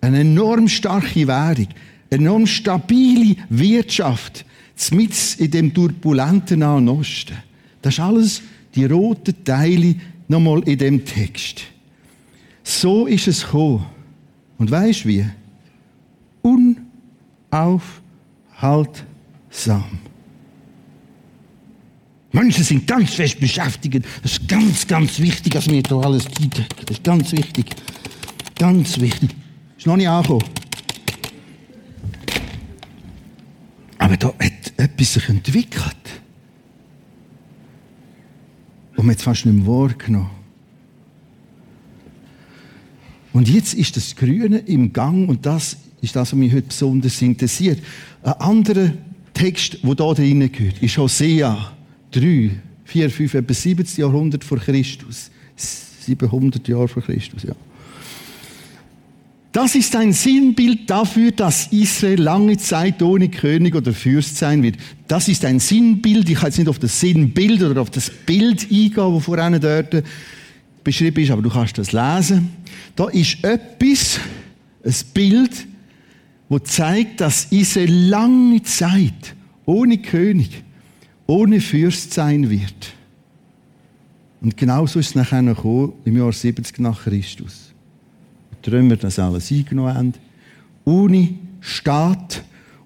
Eine 0.00 0.20
enorm 0.20 0.66
starke 0.66 1.28
Währung, 1.28 1.68
eine 2.10 2.24
enorm 2.24 2.48
stabile 2.48 3.36
Wirtschaft, 3.48 4.44
mit 4.90 5.12
in 5.38 5.50
dem 5.52 5.72
turbulenten 5.72 6.58
Nahen 6.58 6.88
Osten. 6.88 7.36
Das 7.82 7.94
ist 7.94 8.00
alles 8.00 8.42
die 8.74 8.84
roten 8.84 9.44
Teile 9.44 9.94
nochmal 10.26 10.60
in 10.64 10.76
dem 10.76 11.04
Text. 11.04 11.62
So 12.68 13.06
ist 13.06 13.28
es 13.28 13.44
gekommen. 13.44 13.86
Und 14.58 14.72
weißt 14.72 15.06
wie? 15.06 15.24
Unaufhaltsam. 16.42 17.84
Menschen 22.32 22.64
sind 22.64 22.84
ganz 22.84 23.14
fest 23.14 23.38
beschäftigt. 23.38 24.04
Das 24.20 24.32
ist 24.32 24.48
ganz, 24.48 24.84
ganz 24.84 25.20
wichtig, 25.20 25.52
dass 25.52 25.68
wir 25.68 25.80
da 25.80 26.00
alles 26.00 26.24
tun. 26.24 26.50
Das 26.50 26.96
ist 26.96 27.04
ganz 27.04 27.30
wichtig. 27.30 27.66
Ganz 28.58 29.00
wichtig. 29.00 29.30
Ist 29.78 29.86
noch 29.86 29.96
nicht 29.96 30.08
angekommen. 30.08 30.42
Aber 33.98 34.16
da 34.16 34.26
hat 34.26 34.72
etwas 34.76 35.14
sich 35.14 35.28
entwickelt. 35.28 36.20
Und 38.96 39.06
man 39.06 39.10
hat 39.10 39.18
es 39.18 39.22
fast 39.22 39.46
nicht 39.46 39.56
mehr 39.56 39.68
wahrgenommen. 39.68 40.35
Und 43.36 43.50
jetzt 43.50 43.74
ist 43.74 43.94
das 43.98 44.16
Grüne 44.16 44.60
im 44.60 44.94
Gang 44.94 45.28
und 45.28 45.44
das 45.44 45.76
ist 46.00 46.16
das, 46.16 46.32
was 46.32 46.38
mich 46.38 46.54
heute 46.54 46.68
besonders 46.68 47.20
interessiert. 47.20 47.78
Ein 48.22 48.32
anderer 48.32 48.92
Text, 49.34 49.76
der 49.82 49.94
da 49.94 50.14
drin 50.14 50.50
gehört, 50.50 50.82
ist 50.82 50.96
Hosea 50.96 51.70
3, 52.12 52.50
4, 52.86 53.10
5, 53.10 53.34
etwa 53.34 53.52
70 53.52 53.98
Jahrhundert 53.98 54.42
vor 54.42 54.56
Christus. 54.56 55.30
700 55.54 56.66
Jahre 56.66 56.88
vor 56.88 57.02
Christus, 57.02 57.42
ja. 57.42 57.52
Das 59.52 59.74
ist 59.74 59.94
ein 59.96 60.14
Sinnbild 60.14 60.88
dafür, 60.88 61.30
dass 61.30 61.66
Israel 61.66 62.22
lange 62.22 62.56
Zeit 62.56 63.02
ohne 63.02 63.28
König 63.28 63.74
oder 63.74 63.92
Fürst 63.92 64.38
sein 64.38 64.62
wird. 64.62 64.76
Das 65.08 65.28
ist 65.28 65.44
ein 65.44 65.60
Sinnbild. 65.60 66.30
Ich 66.30 66.36
kann 66.36 66.46
jetzt 66.46 66.58
nicht 66.58 66.68
auf 66.68 66.78
das 66.78 66.98
Sinnbild 66.98 67.62
oder 67.62 67.82
auf 67.82 67.90
das 67.90 68.08
Bild 68.08 68.62
eingehen, 68.62 69.14
das 69.14 69.24
vorhin 69.24 69.60
dort 69.60 70.04
beschrieben 70.86 71.20
ist, 71.20 71.32
aber 71.32 71.42
du 71.42 71.50
kannst 71.50 71.76
das 71.78 71.90
lesen. 71.92 72.50
Da 72.94 73.08
ist 73.08 73.42
etwas, 73.42 74.20
ein 74.84 74.94
Bild, 75.12 75.66
wo 76.48 76.60
zeigt, 76.60 77.20
dass 77.20 77.46
Israel 77.46 77.92
lange 78.08 78.62
Zeit 78.62 79.34
ohne 79.64 79.98
König, 79.98 80.62
ohne 81.26 81.60
Fürst 81.60 82.14
sein 82.14 82.48
wird. 82.48 82.94
Und 84.40 84.56
genauso 84.56 85.00
ist 85.00 85.08
es 85.08 85.14
nachher 85.16 85.42
gekommen, 85.42 85.94
im 86.04 86.16
Jahr 86.18 86.32
70 86.32 86.78
nach 86.78 87.02
Christus. 87.02 87.72
die 88.64 88.70
Römer 88.70 88.96
das 88.96 89.18
alles 89.18 89.50
eingenommen 89.50 89.94
haben. 89.94 90.14
Ohne 90.84 91.34
Staat, 91.60 92.44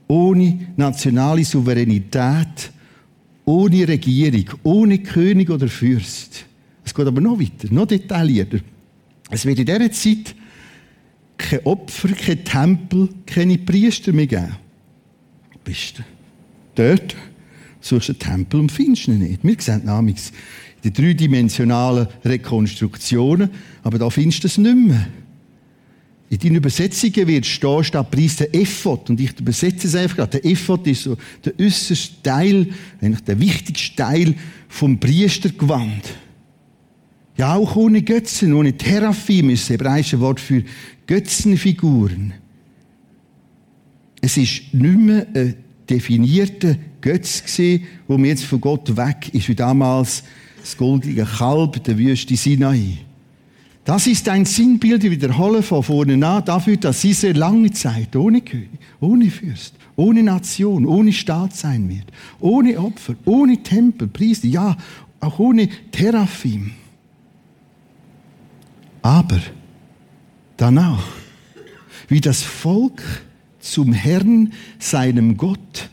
ohne 0.08 0.68
nationale 0.76 1.44
Souveränität, 1.44 2.72
ohne 3.44 3.86
Regierung, 3.86 4.46
ohne 4.62 4.98
König 5.00 5.50
oder 5.50 5.68
Fürst. 5.68 6.46
Es 6.90 6.94
geht 6.94 7.06
aber 7.06 7.20
noch 7.20 7.38
weiter, 7.38 7.72
noch 7.72 7.86
detaillierter. 7.86 8.58
Es 9.30 9.46
wird 9.46 9.60
in 9.60 9.66
dieser 9.66 9.92
Zeit 9.92 10.34
kein 11.38 11.64
Opfer, 11.64 12.08
kein 12.08 12.44
Tempel, 12.44 13.08
keine 13.24 13.58
Priester 13.58 14.12
mehr 14.12 14.26
geben. 14.26 14.56
Bist 15.62 15.98
du 15.98 16.02
dort, 16.74 17.14
suchst 17.80 18.10
einen 18.10 18.18
Tempel 18.18 18.58
und 18.58 18.72
findest 18.72 19.06
ihn 19.06 19.20
nicht. 19.20 19.44
Wir 19.44 19.54
sehen 19.60 19.84
namens 19.84 20.32
die 20.82 20.92
dreidimensionalen 20.92 22.08
Rekonstruktionen, 22.24 23.50
aber 23.84 23.96
da 23.96 24.10
findest 24.10 24.42
du 24.42 24.48
es 24.48 24.58
nicht 24.58 24.76
mehr. 24.76 25.06
In 26.28 26.38
deinen 26.40 26.56
Übersetzungen 26.56 27.28
wird 27.28 27.46
stehen, 27.46 27.84
statt 27.84 28.10
Preis 28.10 28.34
der 28.34 28.52
Ephod. 28.52 29.10
Und 29.10 29.20
ich 29.20 29.38
übersetze 29.38 29.86
es 29.86 29.94
einfach 29.94 30.16
gerade. 30.16 30.40
Der 30.40 30.50
Ephod 30.50 30.84
ist 30.88 31.04
so 31.04 31.16
der 31.44 31.52
äußerste 31.56 32.20
Teil, 32.24 32.66
eigentlich 33.00 33.22
der 33.22 33.38
wichtigste 33.38 33.94
Teil 33.94 34.34
vom 34.68 34.98
Priestergewand. 34.98 36.02
Ja, 37.40 37.54
auch 37.54 37.74
ohne 37.74 38.02
Götzen, 38.02 38.52
ohne 38.52 38.76
Teraphim 38.76 39.48
ist 39.48 39.62
das 39.62 39.70
hebräische 39.70 40.20
Wort 40.20 40.38
für 40.38 40.62
Götzenfiguren. 41.06 42.34
Es 44.20 44.36
ist 44.36 44.74
nicht 44.74 44.98
mehr 44.98 45.26
ein 45.34 45.54
definierter 45.88 46.76
Götz 47.00 47.42
gesehen, 47.42 47.84
wo 48.06 48.18
mir 48.18 48.28
jetzt 48.28 48.44
von 48.44 48.60
Gott 48.60 48.94
weg 48.94 49.30
ist, 49.32 49.48
wie 49.48 49.54
damals 49.54 50.22
das 50.60 50.76
goldige 50.76 51.24
Kalb 51.24 51.82
der 51.82 51.96
Wüste 51.96 52.36
Sinai. 52.36 52.98
Das 53.86 54.06
ist 54.06 54.28
ein 54.28 54.44
Sinnbild, 54.44 55.02
ich 55.04 55.10
wiederhole 55.10 55.62
von 55.62 55.82
vorne 55.82 56.26
an, 56.26 56.44
dafür, 56.44 56.76
dass 56.76 57.00
diese 57.00 57.32
lange 57.32 57.70
Zeit 57.70 58.14
ohne 58.16 58.42
König, 58.42 58.68
ohne 59.00 59.30
Fürst, 59.30 59.76
ohne 59.96 60.22
Nation, 60.22 60.84
ohne 60.84 61.14
Staat 61.14 61.56
sein 61.56 61.88
wird. 61.88 62.12
Ohne 62.38 62.78
Opfer, 62.78 63.14
ohne 63.24 63.62
Tempel, 63.62 64.08
Priester, 64.08 64.46
ja, 64.46 64.76
auch 65.20 65.38
ohne 65.38 65.70
Teraphim. 65.90 66.72
Aber 69.02 69.40
danach, 70.56 71.06
wie 72.08 72.20
das 72.20 72.42
Volk 72.42 73.02
zum 73.60 73.92
Herrn, 73.92 74.52
seinem 74.78 75.36
Gott, 75.36 75.90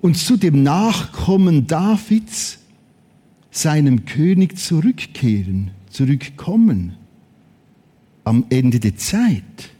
und 0.00 0.16
zu 0.16 0.36
dem 0.36 0.62
Nachkommen 0.62 1.66
Davids, 1.66 2.58
seinem 3.50 4.04
König, 4.04 4.58
zurückkehren, 4.58 5.72
zurückkommen 5.90 6.94
am 8.24 8.44
Ende 8.48 8.78
der 8.78 8.96
Zeit, 8.96 9.70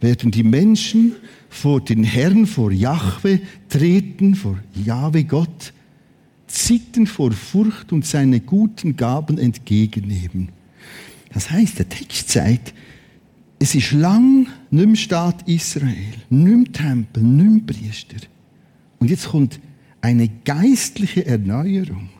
werden 0.00 0.32
die 0.32 0.42
Menschen 0.42 1.14
vor 1.48 1.80
den 1.80 2.02
Herrn, 2.02 2.46
vor 2.46 2.72
Jahwe 2.72 3.40
treten, 3.68 4.34
vor 4.34 4.58
Jahwe 4.74 5.22
Gott, 5.22 5.72
zittern 6.52 7.06
vor 7.06 7.32
Furcht 7.32 7.92
und 7.92 8.06
seine 8.06 8.40
guten 8.40 8.96
Gaben 8.96 9.38
entgegennehmen. 9.38 10.50
Das 11.32 11.50
heißt, 11.50 11.78
der 11.78 11.88
Text 11.88 12.30
sagt, 12.30 12.74
es 13.58 13.74
ist 13.74 13.92
lang 13.92 14.48
nicht 14.70 14.86
mehr 14.86 14.96
Staat 14.96 15.48
Israel, 15.48 16.14
nicht 16.28 16.56
mehr 16.56 16.72
Tempel, 16.72 17.22
nicht 17.22 17.50
mehr 17.50 17.62
Priester. 17.66 18.26
Und 18.98 19.08
jetzt 19.08 19.28
kommt 19.28 19.60
eine 20.00 20.28
geistliche 20.44 21.24
Erneuerung. 21.24 22.10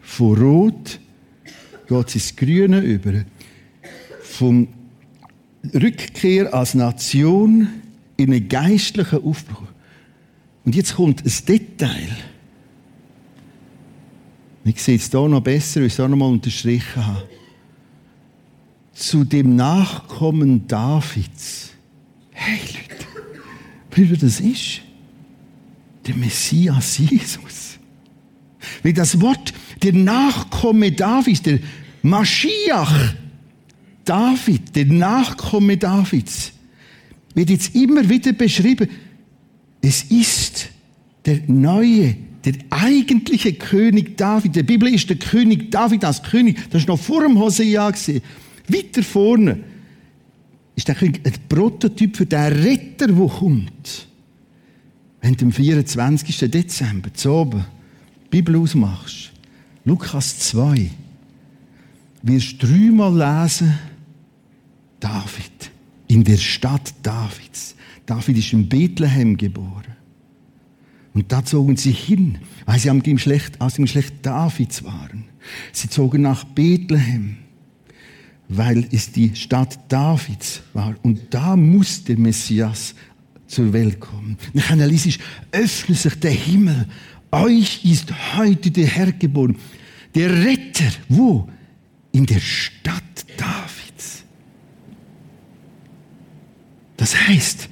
Von 0.00 0.38
Rot 0.38 1.00
geht 1.88 2.08
es 2.08 2.14
ins 2.14 2.36
Grüne 2.36 2.80
über. 2.80 3.24
Vom 4.22 4.68
Rückkehr 5.74 6.54
als 6.54 6.74
Nation 6.74 7.68
in 8.16 8.32
einen 8.32 8.48
geistlichen 8.48 9.22
Aufbruch. 9.22 9.68
Und 10.64 10.74
jetzt 10.74 10.94
kommt 10.94 11.24
ein 11.24 11.32
Detail. 11.46 12.08
Ich 14.64 14.82
sehe 14.82 14.96
es 14.96 15.10
hier 15.10 15.28
noch 15.28 15.40
besser, 15.40 15.80
weil 15.80 15.86
ich 15.88 15.92
es 15.92 16.00
auch 16.00 16.08
noch 16.08 16.16
mal 16.16 16.26
unterstrichen 16.26 17.04
habe 17.04 17.28
zu 18.92 19.24
dem 19.24 19.56
Nachkommen 19.56 20.66
Davids. 20.66 21.70
Hey 22.30 22.60
Leute, 22.60 24.10
wie 24.10 24.16
das 24.16 24.40
ist? 24.40 24.82
Der 26.06 26.14
Messias 26.14 26.98
Jesus. 26.98 27.78
Wie 28.82 28.92
das 28.92 29.20
Wort, 29.20 29.52
der 29.82 29.92
Nachkomme 29.92 30.92
Davids, 30.92 31.42
der 31.42 31.58
Maschiach 32.02 33.14
David, 34.04 34.74
der 34.74 34.86
Nachkomme 34.86 35.76
Davids, 35.76 36.52
wird 37.34 37.50
jetzt 37.50 37.74
immer 37.74 38.08
wieder 38.08 38.32
beschrieben. 38.32 38.88
Es 39.80 40.04
ist 40.04 40.68
der 41.24 41.40
neue, 41.46 42.16
der 42.44 42.54
eigentliche 42.70 43.52
König 43.52 44.16
David. 44.16 44.56
Der 44.56 44.62
Bibel 44.62 44.92
ist 44.92 45.08
der 45.08 45.16
König 45.16 45.70
David 45.70 46.04
als 46.04 46.22
König. 46.22 46.70
Das 46.70 46.82
ist 46.82 46.88
noch 46.88 46.98
vor 46.98 47.22
dem 47.22 47.38
Hosea 47.38 47.90
gesehen. 47.90 48.22
Weiter 48.68 49.02
vorne 49.02 49.58
ist 50.74 50.88
der 50.88 51.00
ein 51.00 51.20
Prototyp 51.48 52.16
für 52.16 52.26
den 52.26 52.52
Retter, 52.52 53.08
der 53.08 53.26
kommt. 53.26 54.08
Wenn 55.20 55.34
du 55.34 55.44
am 55.46 55.52
24. 55.52 56.50
Dezember 56.50 57.14
zu 57.14 57.30
oben 57.30 57.64
die 58.24 58.28
Bibel 58.30 58.56
ausmachst, 58.56 59.30
Lukas 59.84 60.38
2, 60.38 60.90
wirst 62.22 62.62
du 62.62 62.66
dreimal 62.66 63.42
lesen, 63.42 63.74
David, 64.98 65.70
in 66.08 66.24
der 66.24 66.36
Stadt 66.36 66.94
Davids. 67.02 67.74
David 68.06 68.38
ist 68.38 68.52
in 68.52 68.68
Bethlehem 68.68 69.36
geboren. 69.36 69.96
Und 71.14 71.30
da 71.30 71.44
zogen 71.44 71.76
sie 71.76 71.92
hin, 71.92 72.38
weil 72.64 72.78
sie 72.78 72.90
aus 72.90 73.74
dem 73.74 73.84
Geschlecht 73.84 74.14
Davids 74.22 74.82
waren. 74.84 75.24
Sie 75.72 75.88
zogen 75.88 76.22
nach 76.22 76.44
Bethlehem 76.44 77.36
weil 78.56 78.86
es 78.92 79.10
die 79.10 79.34
Stadt 79.34 79.78
Davids 79.88 80.62
war. 80.72 80.94
Und 81.02 81.22
da 81.30 81.56
muss 81.56 82.04
der 82.04 82.18
Messias 82.18 82.94
zur 83.46 83.72
Welt 83.72 84.00
kommen. 84.00 84.36
Nach 84.52 84.70
Analysis 84.70 85.18
öffnet 85.50 85.98
sich 85.98 86.14
der 86.20 86.32
Himmel. 86.32 86.86
Euch 87.30 87.84
ist 87.84 88.12
heute 88.36 88.70
der 88.70 88.86
Herr 88.86 89.12
geboren. 89.12 89.56
Der 90.14 90.30
Retter. 90.44 90.90
Wo? 91.08 91.48
In 92.12 92.26
der 92.26 92.40
Stadt 92.40 93.02
Davids. 93.36 94.24
Das 96.96 97.16
heißt, 97.28 97.68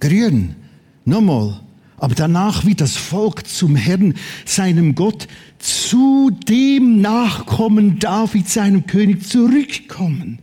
grün, 0.00 0.56
nochmal, 1.04 1.60
aber 1.98 2.14
danach 2.14 2.64
wie 2.64 2.74
das 2.74 2.96
Volk 2.96 3.46
zum 3.46 3.76
Herrn, 3.76 4.14
seinem 4.44 4.94
Gott, 4.94 5.28
zu 5.58 6.30
dem 6.30 7.00
Nachkommen 7.00 7.98
David, 7.98 8.48
seinem 8.48 8.86
König, 8.86 9.26
zurückkommen. 9.26 10.38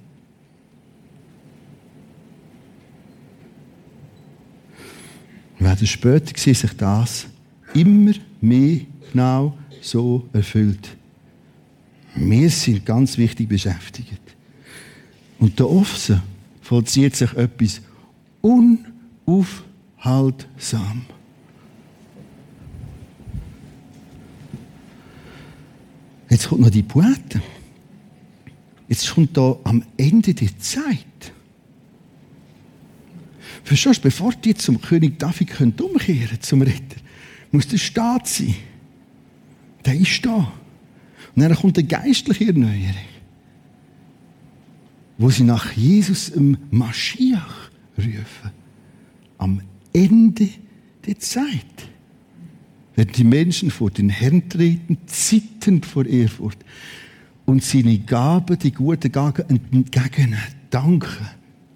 Werden 5.60 5.88
später 5.88 6.38
sehen, 6.38 6.56
sich 6.56 6.74
das 6.74 7.28
immer 7.74 8.12
mehr 8.42 8.82
genau 9.12 9.58
so 9.82 10.28
erfüllt. 10.34 10.98
Wir 12.16 12.50
sind 12.50 12.86
ganz 12.86 13.18
wichtig 13.18 13.50
beschäftigt. 13.50 14.22
Und 15.40 15.60
da 15.60 15.66
offen 15.66 16.22
vollzieht 16.62 17.16
sich 17.16 17.34
etwas 17.34 17.82
unaufhaltsam. 18.42 21.06
Jetzt 26.30 26.50
kommt 26.50 26.62
noch 26.62 26.70
die 26.70 26.84
Poete. 26.84 27.42
Jetzt 28.88 29.14
kommt 29.14 29.36
da 29.36 29.58
am 29.64 29.84
Ende 29.98 30.34
der 30.34 30.58
Zeit. 30.60 31.34
Verstehst 33.64 34.00
du, 34.00 34.04
bevor 34.04 34.34
die 34.34 34.54
zum 34.54 34.80
König 34.80 35.18
David 35.18 35.48
können 35.50 35.74
umkehren 35.80 36.40
zum 36.42 36.62
Ritter, 36.62 36.98
muss 37.52 37.68
der 37.68 37.78
Staat 37.78 38.28
sein. 38.28 38.56
Der 39.86 39.96
ist 39.96 40.26
da. 40.26 40.52
Und 41.36 41.42
dann 41.42 41.56
kommt 41.56 41.78
eine 41.78 41.88
geistliche 41.88 42.48
Erneuerung, 42.48 42.96
wo 45.18 45.30
sie 45.30 45.44
nach 45.44 45.72
Jesus 45.74 46.30
im 46.30 46.58
Maschiach 46.72 47.70
rufen. 47.98 48.52
Am 49.38 49.62
Ende 49.94 50.50
der 51.06 51.20
Zeit 51.20 51.90
werden 52.96 53.12
die 53.16 53.24
Menschen 53.24 53.72
vor 53.72 53.92
den 53.92 54.10
Herrn 54.10 54.48
treten, 54.50 54.98
zitternd 55.06 55.86
vor 55.86 56.06
Ehrfurcht 56.06 56.60
und 57.46 57.64
seine 57.64 58.00
Gaben, 58.00 58.58
die 58.58 58.72
guten 58.72 59.12
Gaben 59.12 59.62
entgegnen. 59.72 60.40
Danke, 60.70 61.18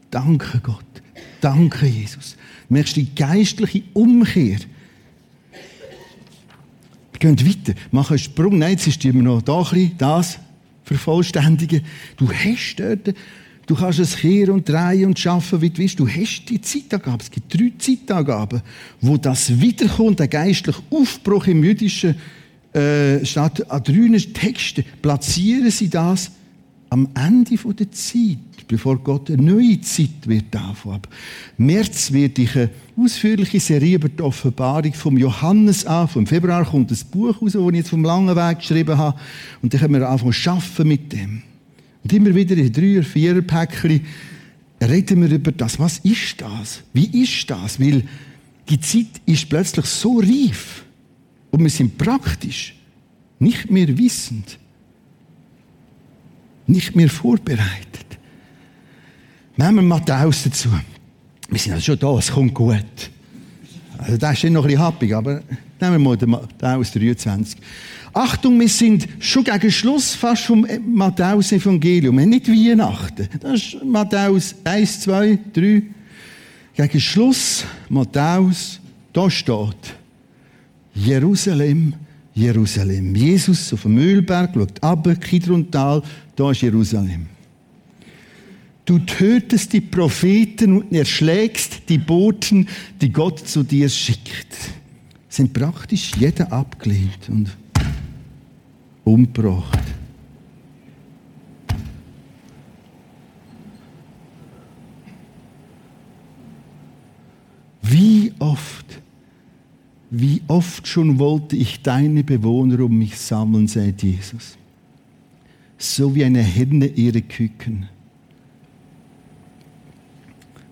danke 0.09 0.59
Gott, 0.59 0.85
danke 1.41 1.85
Jesus. 1.85 2.35
Du 2.67 2.73
merkst 2.73 2.95
die 2.95 3.13
geistliche 3.13 3.83
Umkehr. 3.93 4.59
Gehen 7.19 7.37
weiter, 7.45 7.77
machen 7.91 8.13
einen 8.13 8.19
Sprung. 8.19 8.57
Nein, 8.57 8.71
jetzt 8.71 8.87
ist 8.87 9.03
immer 9.03 9.21
noch 9.21 9.41
da 9.41 9.57
ein 9.57 9.63
bisschen 9.65 9.97
das 9.97 10.39
vervollständigen. 10.85 11.81
Du 12.15 12.31
hast 12.31 12.77
dort, 12.77 13.13
du 13.69 13.75
kannst 13.75 13.99
es 13.99 14.17
kehren 14.17 14.55
und 14.55 14.67
drehen 14.67 15.05
und 15.05 15.19
schaffen, 15.19 15.61
wie 15.61 15.69
du 15.69 15.77
willst. 15.77 15.99
Du 15.99 16.07
hast 16.07 16.45
die 16.49 16.59
Zeitangaben. 16.59 17.21
Es 17.21 17.29
gibt 17.29 17.53
drei 17.53 17.71
Zeitangaben, 17.77 18.61
wo 18.99 19.17
das 19.17 19.61
wiederkommt, 19.61 20.19
der 20.19 20.27
geistliche 20.27 20.81
Aufbruch 20.89 21.45
im 21.47 21.63
jüdischen 21.63 22.15
äh, 22.73 23.23
statt 23.25 23.69
an 23.69 23.83
drei 23.83 24.17
Texten 24.33 24.83
platzieren 25.01 25.69
sie 25.69 25.89
das 25.89 26.31
am 26.89 27.07
Ende 27.13 27.55
der 27.55 27.91
Zeit, 27.91 28.67
bevor 28.67 28.97
Gott 28.97 29.29
eine 29.29 29.41
neue 29.41 29.79
Zeit 29.81 30.25
wird 30.25 30.55
anfangen. 30.55 31.01
März 31.57 32.11
wird 32.11 32.39
ich 32.39 32.55
eine 32.55 32.69
ausführliche 32.97 33.59
Serie 33.59 33.95
über 33.95 34.09
die 34.09 34.23
Offenbarung 34.23 34.93
vom 34.93 35.15
Johannes 35.17 35.85
an. 35.85 36.07
Vom 36.07 36.25
Februar 36.25 36.65
kommt 36.65 36.89
das 36.89 37.03
Buch 37.03 37.39
raus, 37.39 37.53
das 37.53 37.61
ich 37.61 37.75
jetzt 37.75 37.89
vom 37.89 38.03
langen 38.03 38.35
Weg 38.35 38.59
geschrieben 38.59 38.97
habe. 38.97 39.19
Und 39.61 39.73
dann 39.73 39.81
können 39.81 39.93
wir 39.93 40.09
anfangen 40.09 40.33
zu 40.33 40.49
arbeiten 40.49 40.87
mit 40.87 41.13
dem. 41.13 41.43
Und 42.09 42.13
immer 42.13 42.33
wieder 42.33 42.57
in 42.57 42.73
drei- 42.73 42.97
oder 42.97 43.03
vier 43.03 43.39
Päckchen 43.43 44.01
reden 44.81 45.21
wir 45.21 45.29
über 45.29 45.51
das. 45.51 45.77
Was 45.77 45.99
ist 45.99 46.41
das? 46.41 46.81
Wie 46.91 47.21
ist 47.21 47.47
das? 47.51 47.79
Weil 47.79 48.03
die 48.67 48.79
Zeit 48.79 49.21
ist 49.27 49.47
plötzlich 49.47 49.85
so 49.85 50.19
reif 50.19 50.85
und 51.51 51.61
wir 51.61 51.69
sind 51.69 51.99
praktisch 51.99 52.73
nicht 53.37 53.69
mehr 53.69 53.95
wissend 53.95 54.57
nicht 56.65 56.95
mehr 56.95 57.09
vorbereitet. 57.09 58.05
Nehmen 59.57 59.75
wir 59.75 59.81
Matthäus 59.81 60.43
dazu. 60.43 60.69
Wir 61.49 61.59
sind 61.59 61.73
also 61.73 61.83
schon 61.83 61.99
da, 61.99 62.17
es 62.17 62.31
kommt 62.31 62.53
gut. 62.53 63.11
Also 63.97 64.17
das 64.17 64.43
ist 64.43 64.51
noch 64.51 64.63
ein 64.63 64.67
bisschen 64.67 64.81
happig, 64.81 65.15
aber 65.15 65.41
nehmen 65.81 66.03
wir 66.03 66.17
mal 66.17 66.17
Matthäus 66.27 66.91
23. 66.91 67.59
Achtung, 68.13 68.59
wir 68.59 68.69
sind 68.69 69.07
schon 69.19 69.43
gegen 69.43 69.71
Schluss 69.71 70.15
fast 70.15 70.43
vom 70.43 70.65
Matthäus-Evangelium. 70.87 72.15
Wir 72.15 72.23
haben 72.23 72.29
nicht 72.29 72.47
Weihnachten. 72.47 73.29
Das 73.39 73.53
ist 73.53 73.83
Matthäus 73.83 74.55
1, 74.63 75.01
2, 75.01 75.39
3. 75.53 75.83
Gegen 76.75 76.99
Schluss, 76.99 77.65
Matthäus, 77.89 78.79
da 79.13 79.29
steht, 79.29 79.95
Jerusalem, 80.95 81.93
Jerusalem. 82.33 83.15
Jesus 83.15 83.73
auf 83.73 83.83
dem 83.83 83.95
Mühlberg 83.95 84.51
schaut 84.53 84.83
ab, 84.83 85.07
Kidron 85.21 85.69
Tal, 85.69 86.01
da 86.35 86.51
ist 86.51 86.61
Jerusalem. 86.61 87.27
Du 88.85 88.97
tötest 88.97 89.73
die 89.73 89.81
Propheten 89.81 90.81
und 90.81 90.93
erschlägst 90.93 91.81
die 91.89 91.99
Boten, 91.99 92.67
die 92.99 93.11
Gott 93.11 93.47
zu 93.47 93.61
dir 93.61 93.87
schickt. 93.87 94.55
Sind 95.39 95.53
praktisch 95.53 96.17
jeder 96.17 96.51
abgelehnt 96.51 97.29
und 97.29 97.55
umgebracht. 99.05 99.79
Wie 107.81 108.33
oft, 108.37 109.01
wie 110.09 110.41
oft 110.49 110.85
schon 110.85 111.17
wollte 111.19 111.55
ich 111.55 111.83
deine 111.83 112.25
Bewohner 112.25 112.81
um 112.81 112.97
mich 112.97 113.17
sammeln, 113.17 113.69
sagt 113.69 114.03
Jesus 114.03 114.57
so 115.77 116.13
wie 116.13 116.25
eine 116.25 116.41
Henne 116.41 116.87
ihre 116.87 117.21
Küken 117.21 117.87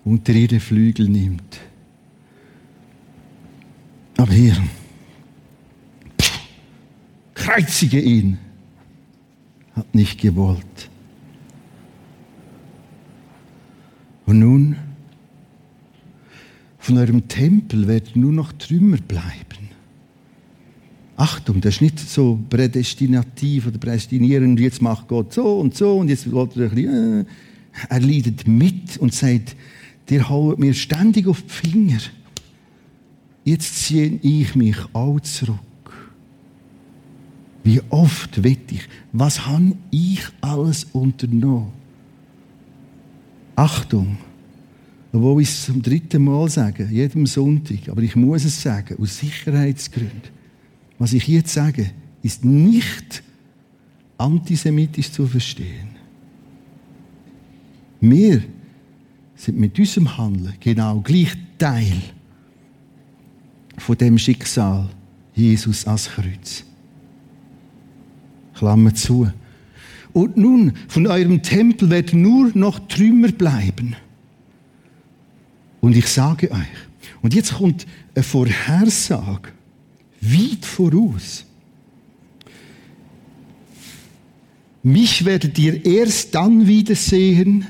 unter 0.03 0.34
ihre 0.34 0.60
Flügel 0.60 1.08
nimmt. 1.08 1.58
Aber 4.17 4.34
hier, 4.34 4.58
kreuzige 7.36 8.01
ihn, 8.01 8.38
hat 9.75 9.93
nicht 9.93 10.19
gewollt. 10.19 10.89
Und 14.25 14.39
nun, 14.39 14.75
von 16.80 16.97
eurem 16.97 17.27
Tempel 17.27 17.88
werden 17.88 18.21
nur 18.21 18.34
noch 18.34 18.51
Trümmer 18.53 18.97
bleiben. 18.97 19.69
Achtung, 21.15 21.62
das 21.62 21.75
ist 21.75 21.82
nicht 21.82 21.99
so 21.99 22.39
prädestinativ 22.49 23.67
oder 23.67 23.77
prädestinierend, 23.77 24.60
jetzt 24.60 24.82
macht 24.82 25.08
Gott 25.08 25.34
so 25.34 25.60
und 25.60 25.75
so 25.75 25.97
und 25.97 26.10
jetzt 26.10 26.30
will 26.30 26.38
er 26.38 26.43
ein 26.43 26.49
bisschen, 26.49 27.21
äh, 27.21 27.25
er 27.89 27.99
leidet 27.99 28.47
mit 28.47 28.97
und 28.97 29.13
sagt, 29.13 29.56
der 30.10 30.30
haut 30.30 30.60
mir 30.60 30.73
ständig 30.73 31.27
auf 31.27 31.41
die 31.41 31.49
Finger. 31.49 31.99
Jetzt 33.47 33.77
ziehe 33.86 34.19
ich 34.23 34.55
mich 34.55 34.75
auch 34.91 35.21
zurück. 35.21 35.57
Wie 37.63 37.79
oft 37.89 38.43
wette 38.43 38.75
ich, 38.75 38.89
was 39.13 39.45
habe 39.45 39.71
ich 39.89 40.21
alles 40.41 40.83
unternommen? 40.91 41.71
Achtung, 43.55 44.17
obwohl 45.13 45.43
ich 45.43 45.47
es 45.47 45.65
zum 45.65 45.81
dritten 45.81 46.25
Mal 46.25 46.49
sage, 46.49 46.89
jedem 46.91 47.25
Sonntag, 47.25 47.88
aber 47.88 48.01
ich 48.01 48.17
muss 48.17 48.43
es 48.43 48.62
sagen, 48.62 49.01
aus 49.01 49.19
Sicherheitsgründen. 49.19 50.29
Was 50.99 51.13
ich 51.13 51.25
jetzt 51.29 51.53
sage, 51.53 51.91
ist 52.23 52.43
nicht 52.43 53.23
antisemitisch 54.17 55.10
zu 55.10 55.25
verstehen. 55.25 55.95
Wir 58.01 58.43
sind 59.38 59.57
mit 59.57 59.79
unserem 59.79 60.17
Handeln 60.17 60.53
genau 60.60 60.99
gleich 60.99 61.33
Teil 61.57 62.16
von 63.77 63.97
dem 63.97 64.17
Schicksal 64.17 64.89
Jesus 65.33 65.85
als 65.85 66.09
Kreuz. 66.09 66.63
Klammer 68.55 68.93
zu. 68.93 69.31
Und 70.13 70.35
nun, 70.35 70.73
von 70.87 71.05
eurem 71.05 71.43
Tempel 71.43 71.89
werden 71.89 72.21
nur 72.21 72.51
noch 72.55 72.79
Trümmer 72.87 73.31
bleiben. 73.31 73.95
Und 75.79 75.95
ich 75.95 76.07
sage 76.07 76.51
euch, 76.51 76.87
und 77.21 77.33
jetzt 77.33 77.53
kommt 77.53 77.85
eine 78.15 78.23
Vorhersage 78.23 79.51
weit 80.21 80.65
voraus. 80.65 81.45
Mich 84.81 85.25
werdet 85.25 85.59
ihr 85.59 85.85
erst 85.85 86.33
dann 86.33 86.65
wiedersehen, 86.65 87.67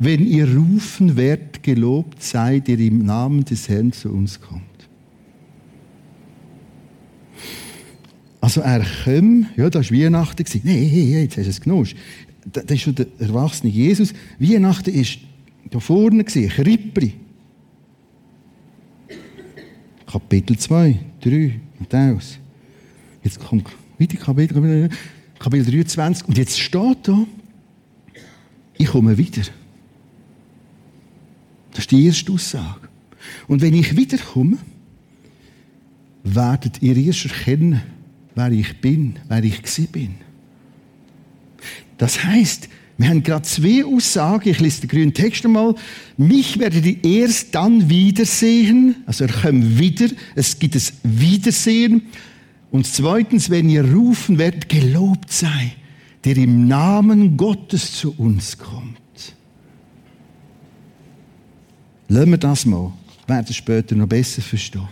wenn 0.00 0.26
ihr 0.26 0.56
rufen 0.56 1.16
werdet, 1.16 1.62
gelobt 1.62 2.22
sei, 2.22 2.58
der 2.58 2.78
im 2.78 3.04
Namen 3.04 3.44
des 3.44 3.68
Herrn 3.68 3.92
zu 3.92 4.08
uns 4.08 4.40
kommt. 4.40 4.62
Also 8.40 8.62
er 8.62 8.80
kam, 8.80 9.46
ja, 9.58 9.68
das 9.68 9.90
war 9.90 9.98
Weihnachten. 9.98 10.44
Nein, 10.64 10.88
hey, 10.88 11.20
jetzt 11.20 11.36
hast 11.36 11.44
du 11.44 11.50
es 11.50 11.60
genusst. 11.60 11.94
Das 12.50 12.64
ist 12.64 12.80
schon 12.80 12.94
der 12.94 13.08
erwachsene 13.18 13.70
Jesus. 13.70 14.14
Weihnachten 14.38 14.94
war 14.94 15.04
da 15.70 15.80
vorne, 15.80 16.24
Krippli. 16.24 17.12
Kapitel 20.06 20.56
2, 20.56 20.98
3, 21.20 21.60
Matthäus. 21.78 22.38
Jetzt 23.22 23.38
kommt 23.38 23.68
weiter 23.98 24.16
Kapitel, 24.16 24.88
Kapitel 25.38 25.70
23. 25.70 26.26
Und 26.26 26.38
jetzt 26.38 26.58
steht 26.58 26.96
da, 27.02 27.26
ich 28.78 28.86
komme 28.86 29.18
wieder. 29.18 29.42
Das 31.70 31.80
ist 31.80 31.90
die 31.90 32.06
erste 32.06 32.32
Aussage. 32.32 32.88
Und 33.46 33.62
wenn 33.62 33.74
ich 33.74 33.96
wiederkomme, 33.96 34.58
werdet 36.24 36.82
ihr 36.82 36.96
erst 36.96 37.26
erkennen, 37.26 37.82
wer 38.34 38.50
ich 38.50 38.80
bin, 38.80 39.18
wer 39.28 39.42
ich 39.42 39.62
bin. 39.90 40.16
Das 41.98 42.24
heißt, 42.24 42.68
wir 43.00 43.08
haben 43.08 43.22
gerade 43.22 43.42
zwei 43.42 43.82
Aussagen. 43.84 44.50
Ich 44.50 44.60
lese 44.60 44.82
den 44.82 44.90
grünen 44.90 45.14
Text 45.14 45.46
einmal. 45.46 45.74
Mich 46.18 46.58
werdet 46.58 46.84
ihr 46.84 47.02
erst 47.02 47.54
dann 47.54 47.88
wiedersehen. 47.88 48.96
Also 49.06 49.24
er 49.24 49.32
kommt 49.32 49.78
wieder. 49.78 50.08
Es 50.34 50.58
gibt 50.58 50.76
es 50.76 50.92
Wiedersehen. 51.02 52.02
Und 52.70 52.86
zweitens, 52.86 53.48
wenn 53.48 53.70
ihr 53.70 53.90
rufen 53.90 54.36
werdet, 54.36 54.68
gelobt 54.68 55.32
sei, 55.32 55.72
der 56.24 56.36
im 56.36 56.68
Namen 56.68 57.38
Gottes 57.38 57.94
zu 57.94 58.14
uns 58.18 58.58
kommt. 58.58 58.99
Lassen 62.10 62.30
wir 62.30 62.38
das 62.38 62.66
mal. 62.66 62.92
Werden 63.28 63.54
später 63.54 63.94
noch 63.94 64.08
besser 64.08 64.42
verstehen. 64.42 64.88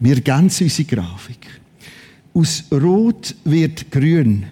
Wir 0.00 0.16
ergänzen 0.16 0.64
unsere 0.64 0.88
Grafik. 0.88 1.46
Aus 2.34 2.64
Rot 2.72 3.36
wird 3.44 3.92
Grün. 3.92 4.46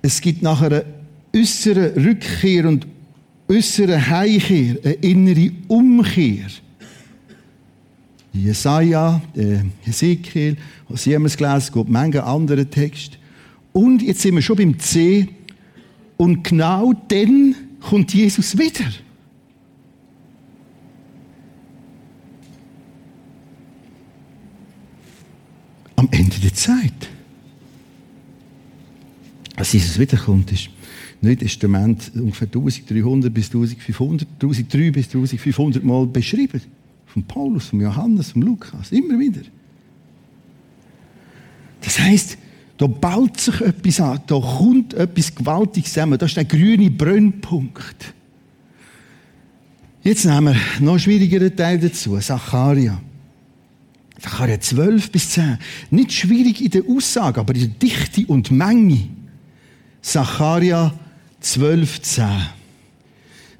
Es 0.00 0.22
gibt 0.22 0.40
nachher 0.42 0.72
eine 0.72 0.84
äußere 1.34 1.96
Rückkehr 1.96 2.66
und 2.66 2.86
äußere 3.46 4.08
Heimkehr, 4.08 4.76
eine 4.82 4.92
innere 4.94 5.52
Umkehr. 5.68 6.46
Jesaja, 8.32 9.20
äh, 9.36 9.58
Hesekiel, 9.82 10.56
Sie 10.94 11.14
haben 11.14 11.26
es 11.26 11.36
gelesen, 11.36 11.58
es 11.58 11.72
gibt 11.72 11.90
manche 11.90 12.24
andere 12.24 12.64
Texte. 12.64 13.18
Und 13.74 14.00
jetzt 14.00 14.22
sind 14.22 14.34
wir 14.34 14.40
schon 14.40 14.56
beim 14.56 14.78
C. 14.78 15.28
Und 16.16 16.42
genau 16.42 16.94
dann 17.08 17.54
kommt 17.86 18.12
Jesus 18.12 18.58
wieder. 18.58 18.90
Am 25.94 26.08
Ende 26.10 26.36
der 26.40 26.52
Zeit. 26.52 26.92
Als 29.54 29.72
Jesus 29.72 29.98
wiederkommt, 29.98 30.50
ist 30.52 30.66
im 31.22 31.28
Neuen 31.28 31.38
Testament 31.38 32.10
ungefähr 32.14 32.48
1300 32.48 33.32
bis 33.32 33.46
1500, 33.46 34.28
1300 34.42 34.92
bis 34.92 35.06
1500 35.06 35.84
Mal 35.84 36.06
beschrieben. 36.06 36.60
Von 37.06 37.22
Paulus, 37.22 37.66
von 37.66 37.80
Johannes, 37.80 38.32
von 38.32 38.42
Lukas, 38.42 38.90
immer 38.90 39.18
wieder. 39.18 39.42
Das 41.80 42.00
heißt, 42.00 42.36
da 42.78 42.86
baut 42.86 43.40
sich 43.40 43.60
etwas 43.60 44.00
an, 44.00 44.20
da 44.26 44.38
kommt 44.38 44.94
etwas 44.94 45.34
Gewaltiges 45.34 45.92
zusammen. 45.92 46.18
Das 46.18 46.30
ist 46.30 46.36
der 46.36 46.44
grüne 46.44 46.90
Brennpunkt. 46.90 48.14
Jetzt 50.02 50.24
nehmen 50.24 50.54
wir 50.54 50.84
noch 50.84 50.92
einen 50.92 51.00
schwierigeren 51.00 51.56
Teil 51.56 51.78
dazu, 51.78 52.18
Zacharia. 52.18 53.00
Zacharia 54.20 54.60
12 54.60 55.10
bis 55.10 55.30
10. 55.30 55.58
Nicht 55.90 56.12
schwierig 56.12 56.62
in 56.62 56.70
der 56.70 56.82
Aussage, 56.88 57.40
aber 57.40 57.54
in 57.54 57.60
der 57.60 57.68
Dichte 57.68 58.26
und 58.26 58.50
Menge. 58.50 59.08
Zacharia 60.02 60.94
12, 61.40 62.02
10. 62.02 62.24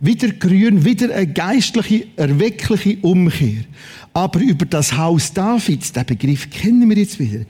Wieder 0.01 0.29
grün, 0.29 0.85
wieder 0.85 1.15
eine 1.15 1.27
geistliche, 1.27 2.07
erweckliche 2.17 2.99
Umkehr. 3.01 3.65
Aber 4.13 4.41
über 4.41 4.67
das 4.67 4.97
Haus 4.97 5.33
Davids, 5.33 5.93
den 5.93 6.07
Begriff 6.07 6.49
kennen 6.51 6.89
wir 6.89 6.97
jetzt 6.97 7.19
wieder. 7.19 7.45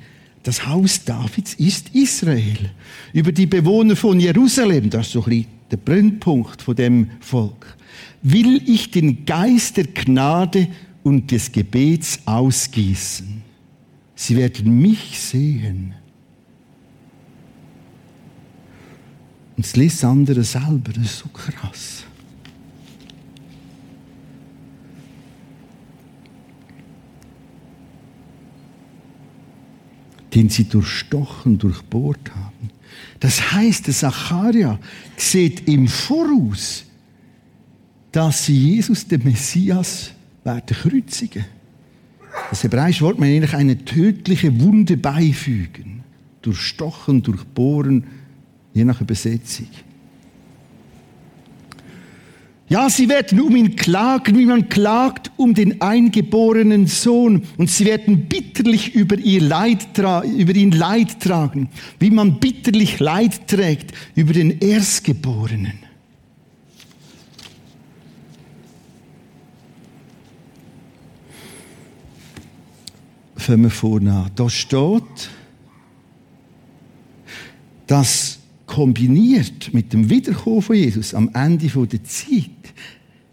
Das 0.46 0.64
Haus 0.64 1.04
Davids 1.04 1.54
ist 1.54 1.88
Israel. 1.92 2.70
Über 3.12 3.32
die 3.32 3.46
Bewohner 3.46 3.96
von 3.96 4.20
Jerusalem, 4.20 4.88
das 4.90 5.08
ist 5.08 5.12
so 5.14 5.24
ein 5.24 5.30
bisschen 5.30 5.46
der 5.72 5.76
Brennpunkt 5.78 6.62
von 6.62 6.76
dem 6.76 7.10
Volk, 7.18 7.76
will 8.22 8.62
ich 8.64 8.92
den 8.92 9.26
Geist 9.26 9.76
der 9.76 9.88
Gnade 9.88 10.68
und 11.02 11.32
des 11.32 11.50
Gebets 11.50 12.20
ausgießen. 12.26 13.42
Sie 14.14 14.36
werden 14.36 14.80
mich 14.80 15.18
sehen. 15.18 15.94
Und 19.56 19.66
es 19.66 19.74
liest 19.74 20.04
andere 20.04 20.44
selber, 20.44 20.92
das 20.92 21.06
ist 21.06 21.18
so 21.18 21.28
krass. 21.30 22.05
Den 30.36 30.50
sie 30.50 30.64
durchstochen, 30.64 31.58
durchbohrt 31.58 32.30
haben. 32.30 32.70
Das 33.20 33.52
heißt, 33.52 33.86
der 33.86 33.94
Zacharia 33.94 34.78
sieht 35.16 35.66
im 35.66 35.88
Voraus, 35.88 36.84
dass 38.12 38.46
sie 38.46 38.74
Jesus, 38.74 39.08
den 39.08 39.24
Messias, 39.24 40.12
werden 40.44 40.66
kreuzigen. 40.66 41.44
Das 42.50 42.62
hebräische 42.62 43.02
Wort 43.04 43.18
meint 43.18 43.32
eigentlich 43.32 43.54
eine 43.54 43.84
tödliche 43.84 44.60
Wunde 44.60 44.96
beifügen. 44.96 46.04
Durchstochen, 46.42 47.22
durchbohren, 47.22 48.04
je 48.74 48.84
nach 48.84 49.00
Übersetzung. 49.00 49.68
Ja, 52.68 52.90
sie 52.90 53.08
werden 53.08 53.40
um 53.40 53.54
ihn 53.54 53.76
klagen, 53.76 54.36
wie 54.36 54.44
man 54.44 54.68
klagt 54.68 55.30
um 55.36 55.54
den 55.54 55.80
eingeborenen 55.80 56.88
Sohn. 56.88 57.46
Und 57.56 57.70
sie 57.70 57.84
werden 57.84 58.26
bitterlich 58.26 58.92
über, 58.94 59.16
ihr 59.16 59.40
Leid 59.40 59.86
über 59.96 60.54
ihn 60.54 60.72
Leid 60.72 61.20
tragen, 61.20 61.68
wie 62.00 62.10
man 62.10 62.40
bitterlich 62.40 62.98
Leid 62.98 63.46
trägt 63.46 63.92
über 64.16 64.32
den 64.32 64.58
Erstgeborenen. 64.58 65.78
Fangen 73.36 73.62
wir 73.62 73.70
vorne 73.70 74.12
an. 74.12 74.30
Da 74.34 74.50
steht, 74.50 75.30
dass 77.86 78.35
kombiniert 78.76 79.72
mit 79.72 79.94
dem 79.94 80.10
Wiederkommen 80.10 80.60
von 80.60 80.76
Jesus 80.76 81.14
am 81.14 81.30
Ende 81.32 81.66
der 81.66 82.04
Zeit, 82.04 82.50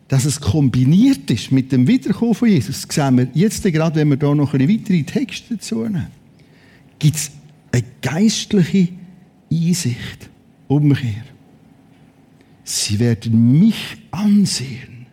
dass 0.08 0.24
es 0.24 0.40
kombiniert 0.40 1.30
ist 1.30 1.52
mit 1.52 1.70
dem 1.74 1.86
Wiederkommen 1.86 2.34
von 2.34 2.48
Jesus, 2.48 2.88
sehen 2.90 3.18
wir 3.18 3.28
jetzt 3.34 3.62
gerade, 3.62 3.98
wenn 3.98 4.08
wir 4.08 4.16
da 4.16 4.34
noch 4.34 4.54
eine 4.54 4.70
weitere 4.70 5.04
Texte 5.04 5.56
dazu 5.56 5.84
nehmen, 5.84 6.08
gibt 6.98 7.18
es 7.18 7.32
eine 7.74 7.84
geistliche 8.02 8.88
Einsicht, 9.52 10.30
Umkehr. 10.70 11.26
Sie 12.64 12.98
werden 13.00 13.60
mich 13.60 13.98
ansehen, 14.12 15.08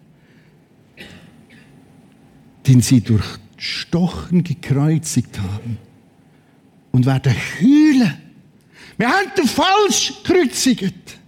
den 2.69 2.83
sie 2.83 3.01
durch 3.01 3.27
Stochen 3.57 4.45
gekreuzigt 4.45 5.41
haben 5.41 5.77
und 6.93 7.05
werden 7.05 7.35
heulen 7.61 8.30
wir 9.01 9.09
haben 9.09 9.33
den 9.35 9.47
falsch 9.47 10.13
gekreuzigt. 10.23 11.19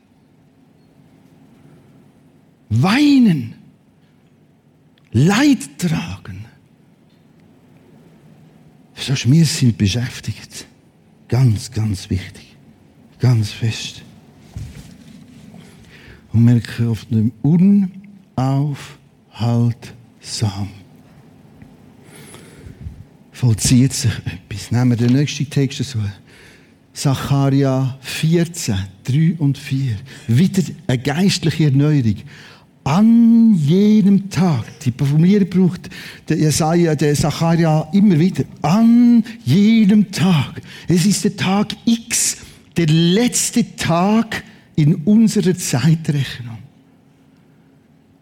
Weinen. 2.68 3.54
Leid 5.12 5.78
tragen. 5.78 6.44
Verstehst 8.92 9.32
wir 9.32 9.46
sind 9.46 9.78
beschäftigt. 9.78 10.66
Ganz, 11.28 11.70
ganz 11.70 12.10
wichtig. 12.10 12.56
Ganz 13.18 13.52
fest. 13.52 14.02
Und 16.34 16.62
auf 16.86 17.06
dem 17.06 17.32
unaufhaltsam 18.36 20.68
vollzieht 23.32 23.94
sich 23.94 24.12
etwas. 24.26 24.70
Nehmen 24.70 24.90
wir 24.90 24.96
den 24.98 25.16
nächsten 25.16 25.48
Text 25.48 25.82
so. 25.84 26.00
Zacharia 26.92 27.96
14, 28.00 28.76
3 29.04 29.36
und 29.38 29.56
4. 29.56 29.96
Wieder 30.28 30.62
eine 30.86 30.98
geistliche 30.98 31.64
Erneuerung. 31.64 32.16
An 32.84 33.54
jenem 33.54 34.28
Tag, 34.28 34.64
die 34.80 34.92
Formulierung 34.92 35.48
braucht 35.48 35.88
der 36.28 36.36
Jesaja, 36.36 36.94
der 36.94 37.14
Zacharia 37.14 37.88
immer 37.92 38.18
wieder. 38.18 38.44
An 38.60 39.24
jenem 39.44 40.10
Tag. 40.10 40.60
Es 40.88 41.06
ist 41.06 41.24
der 41.24 41.36
Tag 41.36 41.76
X, 41.84 42.38
der 42.76 42.86
letzte 42.86 43.76
Tag 43.76 44.42
in 44.74 44.96
unserer 44.96 45.56
Zeitrechnung. 45.56 46.58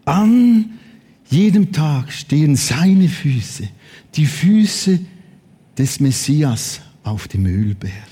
An 0.05 0.65
jedem 1.29 1.71
Tag 1.71 2.11
stehen 2.11 2.55
seine 2.55 3.07
Füße, 3.07 3.67
die 4.15 4.25
Füße 4.25 4.99
des 5.77 5.99
Messias 5.99 6.81
auf 7.03 7.27
dem 7.27 7.45
Ölberg 7.45 8.10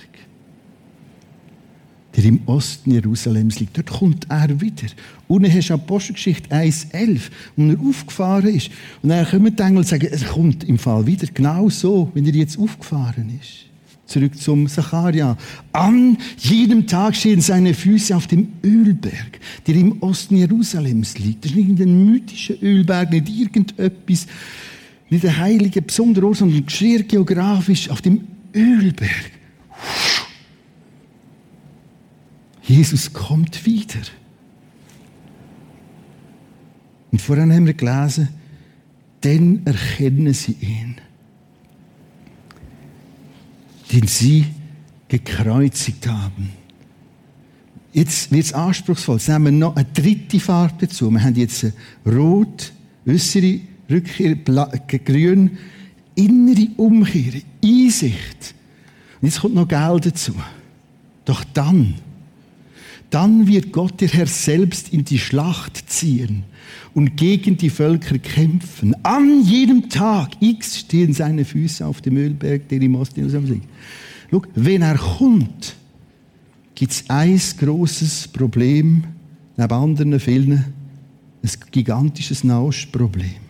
der 2.19 2.29
im 2.29 2.41
Osten 2.47 2.91
Jerusalems 2.91 3.59
liegt. 3.59 3.77
Dort 3.77 3.89
kommt 3.89 4.27
er 4.29 4.59
wieder. 4.59 4.87
Unten 5.27 5.53
hast 5.53 5.69
du 5.69 5.75
Apostelgeschichte 5.75 6.53
1,11, 6.53 7.21
wo 7.55 7.69
er 7.69 7.79
aufgefahren 7.79 8.55
ist. 8.55 8.69
Und 9.01 9.09
dann 9.09 9.25
kommen 9.25 9.55
die 9.55 9.63
Engel 9.63 9.77
und 9.77 9.87
sagen, 9.87 10.07
er 10.11 10.27
kommt 10.27 10.63
im 10.65 10.77
Fall 10.77 11.05
wieder 11.05 11.27
genau 11.33 11.69
so, 11.69 12.11
wenn 12.13 12.25
er 12.25 12.33
jetzt 12.33 12.59
aufgefahren 12.59 13.39
ist. 13.39 13.65
Zurück 14.05 14.35
zum 14.37 14.67
Zacharia. 14.67 15.37
An 15.71 16.17
jedem 16.39 16.87
Tag 16.87 17.15
stehen 17.15 17.41
seine 17.41 17.73
Füße 17.73 18.15
auf 18.15 18.27
dem 18.27 18.47
Ölberg, 18.63 19.39
der 19.67 19.75
im 19.75 20.01
Osten 20.01 20.35
Jerusalems 20.35 21.19
liegt. 21.19 21.45
Das 21.45 21.51
ist 21.51 21.57
nicht 21.57 21.79
ein 21.79 22.05
mythischer 22.05 22.55
Ölberg, 22.61 23.11
nicht 23.11 23.29
irgendetwas, 23.29 24.25
nicht 25.09 25.25
ein 25.25 25.37
heiliger, 25.37 25.81
besonderer 25.81 26.27
Ort, 26.27 26.37
sondern 26.37 26.67
schier 26.67 27.03
geografisch 27.03 27.89
auf 27.89 28.01
dem 28.01 28.21
Ölberg. 28.53 29.31
Jesus 32.69 33.11
kommt 33.11 33.65
wieder. 33.65 33.99
Und 37.11 37.19
vorhin 37.19 37.51
haben 37.51 37.65
wir 37.65 37.73
gelesen, 37.73 38.29
dann 39.21 39.65
erkennen 39.65 40.33
sie 40.33 40.55
ihn, 40.61 40.95
den 43.91 44.07
sie 44.07 44.45
gekreuzigt 45.07 46.07
haben. 46.07 46.51
Jetzt 47.91 48.31
wird 48.31 48.45
es 48.45 48.53
anspruchsvoll. 48.53 49.17
Jetzt 49.17 49.29
nehmen 49.29 49.45
wir 49.45 49.51
noch 49.51 49.75
eine 49.75 49.85
dritte 49.85 50.39
Farbe 50.39 50.85
dazu. 50.85 51.09
Wir 51.09 51.23
haben 51.23 51.35
jetzt 51.35 51.65
Rot, 52.05 52.71
äußere 53.07 53.61
Rückkehr, 53.89 54.35
Grün, 54.35 55.57
innere 56.13 56.67
Umkehr, 56.77 57.41
Einsicht. 57.63 58.53
Und 59.19 59.27
jetzt 59.27 59.41
kommt 59.41 59.55
noch 59.55 59.67
Geld 59.67 60.05
dazu. 60.05 60.35
Doch 61.25 61.43
dann, 61.53 61.95
dann 63.09 63.47
wird 63.47 63.71
Gott 63.71 64.01
der 64.01 64.07
Herr 64.09 64.27
selbst 64.27 64.93
in 64.93 65.03
die 65.03 65.19
Schlacht 65.19 65.89
ziehen 65.89 66.43
und 66.93 67.17
gegen 67.17 67.57
die 67.57 67.69
Völker 67.69 68.19
kämpfen. 68.19 68.95
An 69.03 69.43
jedem 69.43 69.89
Tag 69.89 70.31
X 70.39 70.79
stehen 70.79 71.13
seine 71.13 71.45
Füße 71.45 71.85
auf 71.85 72.01
dem 72.01 72.17
Ölberg, 72.17 72.67
der 72.69 72.81
im 72.81 72.95
Osten 72.95 73.21
Jerusalem. 73.21 73.61
Schau, 74.29 74.43
wenn 74.55 74.81
er 74.83 74.97
kommt, 74.97 75.75
gibt 76.75 76.91
es 76.91 77.03
ein 77.07 77.41
großes 77.57 78.27
Problem, 78.27 79.03
neben 79.57 79.73
anderen 79.73 80.19
vielen, 80.19 80.65
ein 81.43 81.51
gigantisches 81.71 82.43
Nahostproblem. 82.43 83.49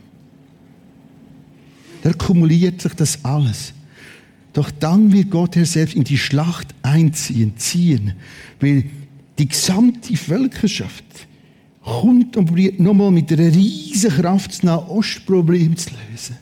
Da 2.01 2.13
kumuliert 2.13 2.81
sich 2.81 2.93
das 2.93 3.23
alles. 3.25 3.73
Doch 4.53 4.71
dann 4.71 5.11
wird 5.11 5.29
Gott 5.29 5.55
Herr 5.55 5.65
selbst 5.65 5.95
in 5.95 6.05
die 6.05 6.17
Schlacht 6.17 6.73
einziehen, 6.81 7.53
ziehen, 7.57 8.13
weil 8.59 8.85
die 9.39 9.47
gesamte 9.47 10.15
Völkerschaft 10.15 11.05
kommt 11.83 12.37
und 12.37 12.45
probiert 12.45 12.79
nochmal 12.79 13.11
mit 13.11 13.31
einer 13.31 13.53
riesen 13.53 14.11
Kraft 14.11 14.51
das 14.51 14.63
Nahostproblem 14.63 15.75
zu 15.77 15.89
lösen. 16.11 16.37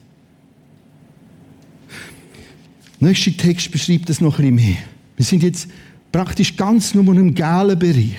Der 3.00 3.10
nächste 3.10 3.32
Text 3.34 3.72
beschreibt 3.72 4.10
das 4.10 4.20
noch 4.20 4.40
ein 4.40 4.56
bisschen 4.56 4.70
mehr. 4.70 4.84
Wir 5.16 5.26
sind 5.26 5.44
jetzt 5.44 5.68
praktisch 6.12 6.56
ganz 6.58 6.94
nur 6.96 7.16
im 7.16 7.34
gelben 7.34 7.80
Bereich. 7.80 8.18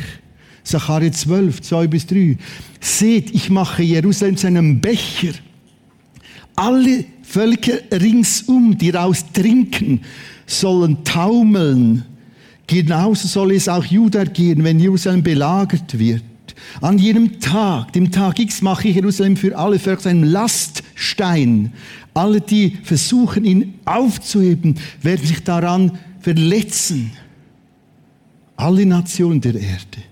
Sacharja 0.63 1.11
12, 1.11 1.63
2 1.63 1.87
bis 1.87 2.07
3. 2.07 2.37
Seht, 2.81 3.35
ich 3.35 3.51
mache 3.51 3.83
Jerusalem 3.83 4.37
zu 4.37 4.47
einem 4.47 4.81
Becher. 4.81 5.33
Alle 6.55 7.05
Völker 7.23 7.79
ringsum, 7.93 8.77
die 8.79 8.93
daraus 8.93 9.25
trinken, 9.33 10.01
sollen 10.47 11.05
taumeln. 11.05 12.05
Genauso 12.69 13.27
soll 13.27 13.53
es 13.53 13.67
auch 13.67 13.85
Juda 13.85 14.25
gehen, 14.25 14.63
wenn 14.63 14.79
Jerusalem 14.79 15.23
belagert 15.23 15.99
wird. 15.99 16.23
An 16.83 16.99
jedem 16.99 17.41
Tag, 17.41 17.95
dem 17.95 18.13
Tag 18.13 18.39
X, 18.39 18.61
mache 18.61 18.89
ich 18.89 18.95
Jerusalem 18.95 19.37
für 19.37 19.57
alle 19.57 19.79
Völker 19.79 20.03
zu 20.03 20.11
einem 20.11 20.25
Laststein. 20.25 21.73
Alle, 22.13 22.43
die 22.43 22.77
versuchen, 22.83 23.45
ihn 23.45 23.75
aufzuheben, 23.87 24.75
werden 25.03 25.27
sich 25.27 25.43
daran 25.43 25.99
verletzen. 26.21 27.11
Alle 28.57 28.85
Nationen 28.85 29.41
der 29.41 29.55
Erde 29.55 30.03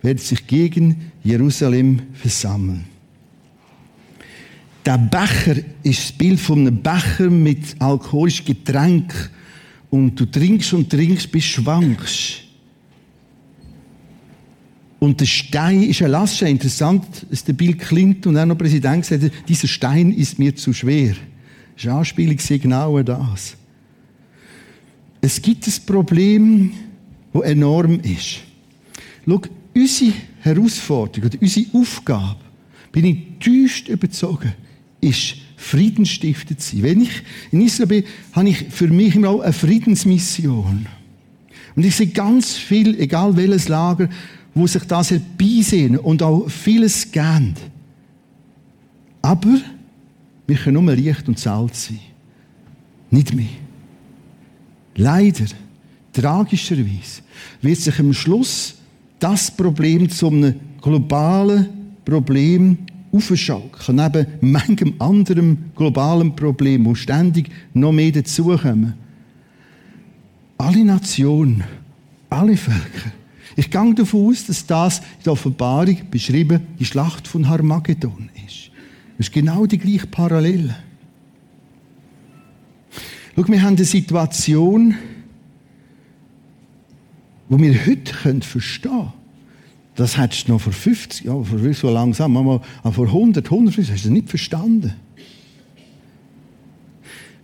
werden 0.00 0.18
sich 0.18 0.46
gegen 0.46 1.10
Jerusalem 1.24 2.02
versammeln. 2.14 2.84
Der 4.86 4.98
Becher 4.98 5.56
ist 5.82 6.00
das 6.00 6.12
Bild 6.12 6.38
von 6.38 6.60
einem 6.60 6.80
Becher 6.80 7.28
mit 7.28 7.74
alkoholischem 7.80 8.46
Getränk. 8.46 9.30
Und 9.90 10.18
du 10.20 10.26
trinkst 10.26 10.72
und 10.74 10.90
trinkst, 10.90 11.30
bis 11.30 11.44
schwankst. 11.44 12.42
Und 14.98 15.20
der 15.20 15.26
Stein 15.26 15.84
ist 15.84 16.02
ein 16.02 16.10
Laststein. 16.10 16.52
Interessant, 16.52 17.26
dass 17.30 17.44
der 17.44 17.52
Bill 17.52 17.74
Clinton 17.74 18.34
und 18.34 18.38
auch 18.38 18.46
noch 18.46 18.58
Präsident 18.58 19.02
gesagt 19.02 19.22
hat, 19.22 19.48
dieser 19.48 19.68
Stein 19.68 20.12
ist 20.12 20.38
mir 20.38 20.54
zu 20.54 20.72
schwer. 20.72 21.14
Das 21.74 21.84
ist 21.84 21.90
Anspielung 21.90 22.36
genau 22.36 23.00
das. 23.02 23.56
Es 25.20 25.40
gibt 25.40 25.66
ein 25.66 25.74
Problem, 25.86 26.72
das 27.32 27.42
enorm 27.42 28.00
ist. 28.00 28.40
Schau, 29.26 29.42
unsere 29.74 30.12
Herausforderung 30.40 31.30
oder 31.30 31.38
unsere 31.40 31.66
Aufgabe, 31.74 32.40
bin 32.90 33.04
ich 33.04 33.18
tiefst 33.40 33.88
überzogen, 33.88 34.52
ist 35.00 35.36
Friedensstifter 35.56 36.56
zu 36.56 36.76
sein. 36.76 36.82
Wenn 36.82 37.00
ich 37.02 37.22
in 37.50 37.60
Israel 37.60 37.86
bin, 37.88 38.04
habe 38.32 38.48
ich 38.48 38.66
für 38.70 38.88
mich 38.88 39.14
immer 39.14 39.30
auch 39.30 39.40
eine 39.40 39.52
Friedensmission. 39.52 40.86
Und 41.76 41.84
ich 41.84 41.94
sehe 41.94 42.08
ganz 42.08 42.56
viel, 42.56 42.98
egal 42.98 43.36
welches 43.36 43.68
Lager, 43.68 44.08
wo 44.54 44.66
sich 44.66 44.84
das 44.84 45.10
herbeisehen 45.10 45.98
und 45.98 46.22
auch 46.22 46.48
vieles 46.48 47.10
gern. 47.12 47.54
Aber 49.22 49.58
wir 50.46 50.56
können 50.56 50.84
nur 50.84 50.94
Licht 50.94 51.28
und 51.28 51.38
Salz 51.38 51.86
sein. 51.86 52.00
Nicht 53.10 53.34
mehr. 53.34 53.46
Leider, 54.96 55.44
tragischerweise, 56.12 57.22
wird 57.62 57.78
sich 57.78 57.98
am 57.98 58.12
Schluss 58.12 58.74
das 59.18 59.50
Problem 59.50 60.08
zu 60.08 60.28
einem 60.28 60.54
globalen 60.80 61.68
Problem 62.04 62.78
aufschalken, 63.12 63.96
neben 63.96 64.26
manchem 64.40 64.94
anderem 64.98 65.70
globalen 65.74 66.34
Problem, 66.36 66.84
wo 66.84 66.94
ständig 66.94 67.50
noch 67.74 67.92
mehr 67.92 68.12
dazukommen. 68.12 68.94
Alle 70.58 70.84
Nationen, 70.84 71.64
alle 72.28 72.56
Völker. 72.56 73.12
Ich 73.56 73.70
gehe 73.70 73.94
davon 73.94 74.28
aus, 74.28 74.46
dass 74.46 74.66
das 74.66 74.98
in 74.98 75.24
der 75.24 75.32
Offenbarung 75.32 75.98
beschrieben 76.10 76.60
die 76.78 76.84
Schlacht 76.84 77.26
von 77.26 77.48
Harmagedon 77.48 78.30
ist. 78.46 78.70
Das 79.16 79.26
ist 79.26 79.32
genau 79.32 79.66
die 79.66 79.78
gleiche 79.78 80.06
Parallele. 80.06 80.76
Schau, 83.34 83.48
wir 83.48 83.62
haben 83.62 83.76
eine 83.76 83.84
Situation, 83.84 84.94
wo 87.48 87.58
wir 87.58 87.86
heute 87.86 88.42
verstehen 88.42 88.90
können. 88.92 89.17
Das 89.98 90.16
hättest 90.16 90.46
du 90.46 90.52
noch 90.52 90.60
vor 90.60 90.72
50 90.72 91.24
Jahren, 91.24 91.44
vor 91.44 91.74
so 91.74 91.90
langsam, 91.90 92.36
aber 92.36 92.62
vor 92.92 93.06
100, 93.06 93.44
150 93.44 93.92
hast 93.92 94.04
du 94.04 94.08
das 94.08 94.14
nicht 94.14 94.28
verstanden. 94.28 94.92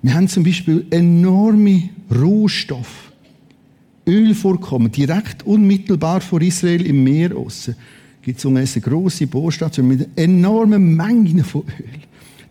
Wir 0.02 0.14
haben 0.14 0.28
zum 0.28 0.44
Beispiel 0.44 0.86
enorme 0.90 1.88
Rohstoffe, 2.14 3.10
Ölvorkommen, 4.06 4.92
direkt 4.92 5.44
unmittelbar 5.44 6.20
vor 6.20 6.40
Israel 6.42 6.86
im 6.86 7.02
Meer 7.02 7.36
aussen. 7.36 7.74
Gibt 8.22 8.38
es 8.38 8.46
eine 8.46 8.64
grosse 8.80 9.26
Bohrstation 9.26 9.88
mit 9.88 10.08
enormen 10.14 10.94
Mengen 10.94 11.42
von 11.42 11.62
Öl. 11.62 12.02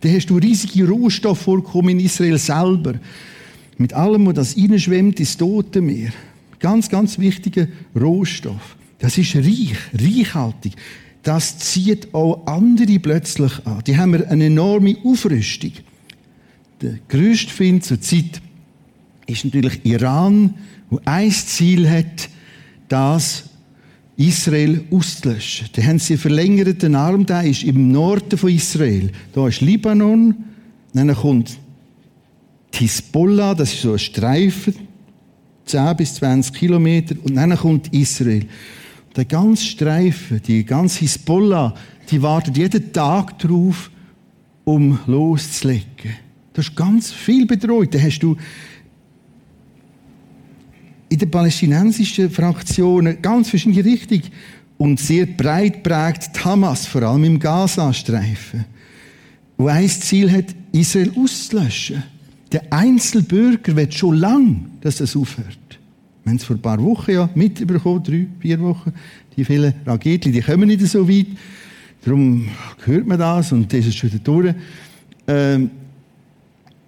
Da 0.01 0.09
hast 0.09 0.29
du 0.29 0.35
riesige 0.35 0.85
Rohstoffvorkommen 0.85 1.97
in 1.97 2.05
Israel 2.05 2.37
selber. 2.37 2.95
Mit 3.77 3.93
allem, 3.93 4.25
was 4.25 4.33
das 4.33 4.57
reinschwemmt 4.57 5.21
ins 5.21 5.37
Tote 5.37 5.79
Meer. 5.79 6.11
Ganz, 6.59 6.89
ganz 6.89 7.17
wichtiger 7.19 7.67
Rohstoff. 7.95 8.75
Das 9.03 9.17
ist 9.17 9.35
reich, 9.35 9.73
reichhaltig. 9.93 10.75
Das 11.23 11.57
zieht 11.57 12.13
auch 12.13 12.47
andere 12.47 12.99
plötzlich 12.99 13.51
an. 13.65 13.83
Die 13.85 13.97
haben 13.97 14.15
eine 14.15 14.45
enorme 14.45 14.95
Aufrüstung. 15.03 15.73
Der 16.81 16.99
größte 17.09 17.51
Find 17.51 17.83
zur 17.83 17.99
Zeit 17.99 18.41
ist 19.27 19.43
natürlich 19.43 19.81
Iran, 19.83 20.53
wo 20.89 21.01
ein 21.03 21.29
Ziel 21.31 21.89
hat, 21.89 22.29
das 22.87 23.49
Israel 24.15 24.85
auszulöschen. 24.89 25.67
Da 25.73 25.83
haben 25.83 25.99
sie 25.99 26.13
einen 26.13 26.21
verlängerten 26.21 26.95
Arm, 26.95 27.25
der 27.25 27.43
ist 27.43 27.63
im 27.63 27.91
Norden 27.91 28.37
von 28.37 28.51
Israel. 28.51 29.11
Da 29.33 29.49
ist 29.49 29.59
Libanon, 29.59 30.33
dann 30.93 31.13
kommt 31.13 31.57
Hisbollah, 32.73 33.53
das 33.53 33.73
ist 33.73 33.81
so 33.81 33.91
ein 33.91 33.99
Streifen, 33.99 34.75
10 35.65 35.97
bis 35.97 36.15
20 36.15 36.53
Kilometer, 36.53 37.15
und 37.21 37.35
dann 37.35 37.53
kommt 37.57 37.93
Israel. 37.93 38.47
Der 39.15 39.25
ganze 39.25 39.63
Streifen, 39.63 40.41
die 40.41 40.65
ganze 40.65 41.01
Hisbollah, 41.01 41.73
die 42.09 42.21
wartet 42.21 42.57
jeden 42.57 42.91
Tag 42.91 43.37
darauf, 43.39 43.91
um 44.63 44.99
loszulegen. 45.05 46.15
Das 46.53 46.67
ist 46.67 46.75
ganz 46.75 47.11
viel 47.11 47.45
bedroht. 47.45 47.93
Da 47.93 47.99
hast 47.99 48.19
du 48.19 48.37
in 51.09 51.19
den 51.19 51.29
palästinensischen 51.29 52.31
Fraktionen 52.31 53.21
ganz 53.21 53.49
verschiedene 53.49 53.85
Richtungen 53.85 54.23
und 54.77 54.99
sehr 54.99 55.27
breit 55.27 55.83
prägt 55.83 56.43
Hamas, 56.43 56.87
vor 56.87 57.03
allem 57.03 57.23
im 57.23 57.39
Gazastreifen, 57.39 58.65
wo 59.57 59.67
ein 59.67 59.87
Ziel 59.87 60.31
hat, 60.31 60.45
Israel 60.71 61.11
auszulöschen. 61.15 62.03
Der 62.51 62.71
Einzelbürger 62.71 63.75
wird 63.75 63.93
schon 63.93 64.15
lang, 64.15 64.71
dass 64.81 64.97
das 64.97 65.15
aufhört. 65.15 65.57
Wir 66.23 66.29
haben 66.29 66.37
es 66.37 66.45
vor 66.45 66.55
ein 66.55 66.61
paar 66.61 66.81
Wochen 66.81 67.11
ja 67.11 67.29
mitbekommen, 67.35 68.01
drei, 68.01 68.27
vier 68.39 68.59
Wochen. 68.61 68.93
Die 69.35 69.43
vielen 69.43 69.73
Raketen, 69.85 70.31
die 70.31 70.41
kommen 70.41 70.67
nicht 70.67 70.81
so 70.87 71.07
weit. 71.07 71.27
Darum 72.05 72.47
hört 72.85 73.07
man 73.07 73.19
das 73.19 73.51
und 73.51 73.71
das 73.71 73.85
ist 73.85 73.97
schon 73.97 74.11
wieder 74.11 74.23
durch. 74.23 74.55
Ähm, 75.27 75.69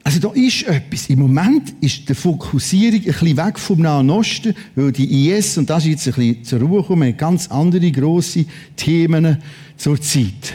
also 0.03 0.19
da 0.19 0.31
ist 0.33 0.63
etwas. 0.67 1.09
Im 1.09 1.19
Moment 1.19 1.73
ist 1.81 2.07
die 2.07 2.13
Fokussierung 2.13 2.99
ein 2.99 3.03
bisschen 3.03 3.37
weg 3.37 3.59
vom 3.59 3.81
Nahen 3.81 4.09
Osten, 4.09 4.53
weil 4.75 4.91
die 4.91 5.29
IS, 5.29 5.57
und 5.57 5.69
das 5.69 5.83
ist 5.83 5.89
jetzt 5.89 6.07
ein 6.07 6.13
bisschen 6.13 6.43
zur 6.43 6.59
Ruhe 6.61 6.81
gekommen, 6.81 7.17
ganz 7.17 7.47
andere 7.47 7.91
grosse 7.91 8.45
Themen 8.75 9.39
zur 9.75 9.99
Zeit. 9.99 10.53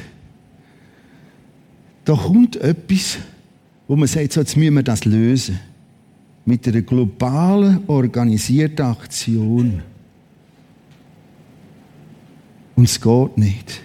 Da 2.05 2.15
kommt 2.15 2.57
etwas, 2.57 3.19
wo 3.89 3.97
man 3.97 4.09
sagt, 4.09 4.33
so, 4.33 4.41
jetzt 4.41 4.57
müssen 4.57 4.75
wir 4.75 4.83
das 4.83 5.05
lösen 5.05 5.59
mit 6.45 6.67
einer 6.67 6.83
globalen, 6.83 7.85
organisierten 7.87 8.87
Aktion. 8.87 9.83
Und 12.77 12.85
es 12.85 13.01
geht 13.01 13.39
nicht. 13.39 13.83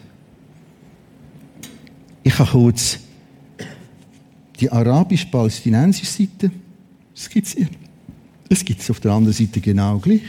Ich 2.23 2.39
habe 2.39 2.49
kurz 2.49 2.99
die 4.59 4.71
arabisch-palästinensische 4.71 6.05
Seite, 6.05 6.51
das 7.13 7.29
gibt 7.29 7.47
es 7.47 7.53
hier. 7.53 7.67
Das 8.49 8.63
gibt 8.63 8.81
es 8.81 8.89
auf 8.89 8.99
der 8.99 9.11
anderen 9.11 9.33
Seite 9.33 9.59
genau 9.59 9.97
gleich. 9.99 10.21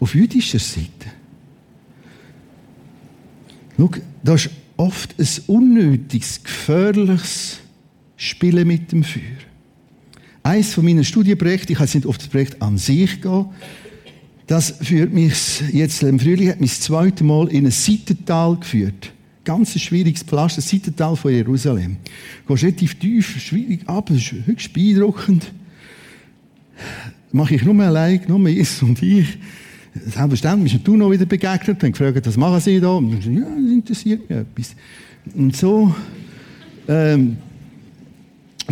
Auf 0.00 0.14
jüdischer 0.14 0.58
Seite. 0.58 0.88
Schau, 3.76 3.90
da 4.22 4.34
ist 4.34 4.50
oft 4.76 5.14
ein 5.18 5.26
unnötiges, 5.46 6.42
gefährliches 6.42 7.58
Spielen 8.16 8.66
mit 8.66 8.90
dem 8.92 9.04
Feuer. 9.04 9.47
Eines 10.48 10.72
von 10.72 10.82
meinen 10.82 11.04
Studienprojekten, 11.04 11.72
ich 11.72 11.76
kann 11.76 11.86
jetzt 11.86 11.94
nicht 11.94 12.06
auf 12.06 12.16
das 12.16 12.28
Projekt 12.28 12.62
an 12.62 12.78
sich 12.78 13.20
gehen, 13.20 13.44
das 14.46 14.70
führt 14.80 15.12
mich 15.12 15.60
jetzt 15.74 16.02
im 16.02 16.18
Frühling, 16.18 16.48
hat 16.48 16.58
mich 16.58 16.70
das 16.70 16.80
zweite 16.80 17.22
Mal 17.22 17.48
in 17.48 17.66
ein 17.66 17.70
Seitental 17.70 18.56
geführt. 18.56 19.12
Ganz 19.44 19.78
schwieriges 19.78 20.22
Pflaster, 20.22 20.62
das 20.62 20.70
Seitental 20.70 21.16
von 21.16 21.32
Jerusalem. 21.34 21.98
Du 22.46 22.54
gehst 22.54 22.64
relativ 22.64 22.94
tief, 22.94 23.38
schwierig 23.38 23.86
ab, 23.86 24.08
es 24.08 24.32
ist 24.32 24.46
höchst 24.46 24.72
beeindruckend. 24.72 25.52
mache 27.30 27.56
ich 27.56 27.62
nur 27.62 27.78
allein, 27.84 28.22
nur 28.26 28.48
Jesus 28.48 28.82
und 28.82 29.02
ich. 29.02 29.36
Selbstverständlich 29.92 30.76
ist 30.76 30.88
du 30.88 30.96
noch 30.96 31.10
wieder 31.10 31.26
begegnet 31.26 31.84
und 31.84 31.92
gefragt, 31.92 32.26
was 32.26 32.38
machen 32.38 32.60
Sie 32.60 32.80
da? 32.80 32.92
Und 32.92 33.18
ich 33.18 33.24
so, 33.26 33.30
ja, 33.30 33.40
das 33.40 33.70
interessiert 33.70 34.30
mich 34.30 34.38
etwas. 34.38 34.76
Und 35.34 35.54
so, 35.54 35.94
ähm, 36.88 37.36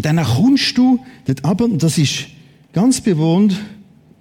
dann 0.04 0.22
kommst 0.22 0.76
du 0.76 1.00
dort 1.24 1.44
runter, 1.44 1.64
und 1.64 1.82
das 1.82 1.96
ist 1.96 2.26
ganz 2.72 3.00
bewohnt 3.00 3.58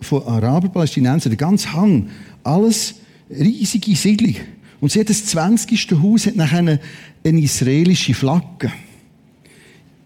von 0.02 0.24
Araber, 0.24 0.70
Palästinensern, 0.70 1.32
der 1.32 1.38
ganze 1.38 1.74
Hang, 1.74 2.10
alles 2.44 2.96
riesige 3.30 3.96
Siedlung. 3.96 4.36
Und 4.80 4.92
sie 4.92 5.00
hat 5.00 5.10
das 5.10 5.26
20. 5.26 5.92
Haus 6.02 6.26
hat 6.28 6.36
nachher 6.36 6.60
eine, 6.60 6.80
eine 7.24 7.42
israelische 7.42 8.14
Flagge. 8.14 8.72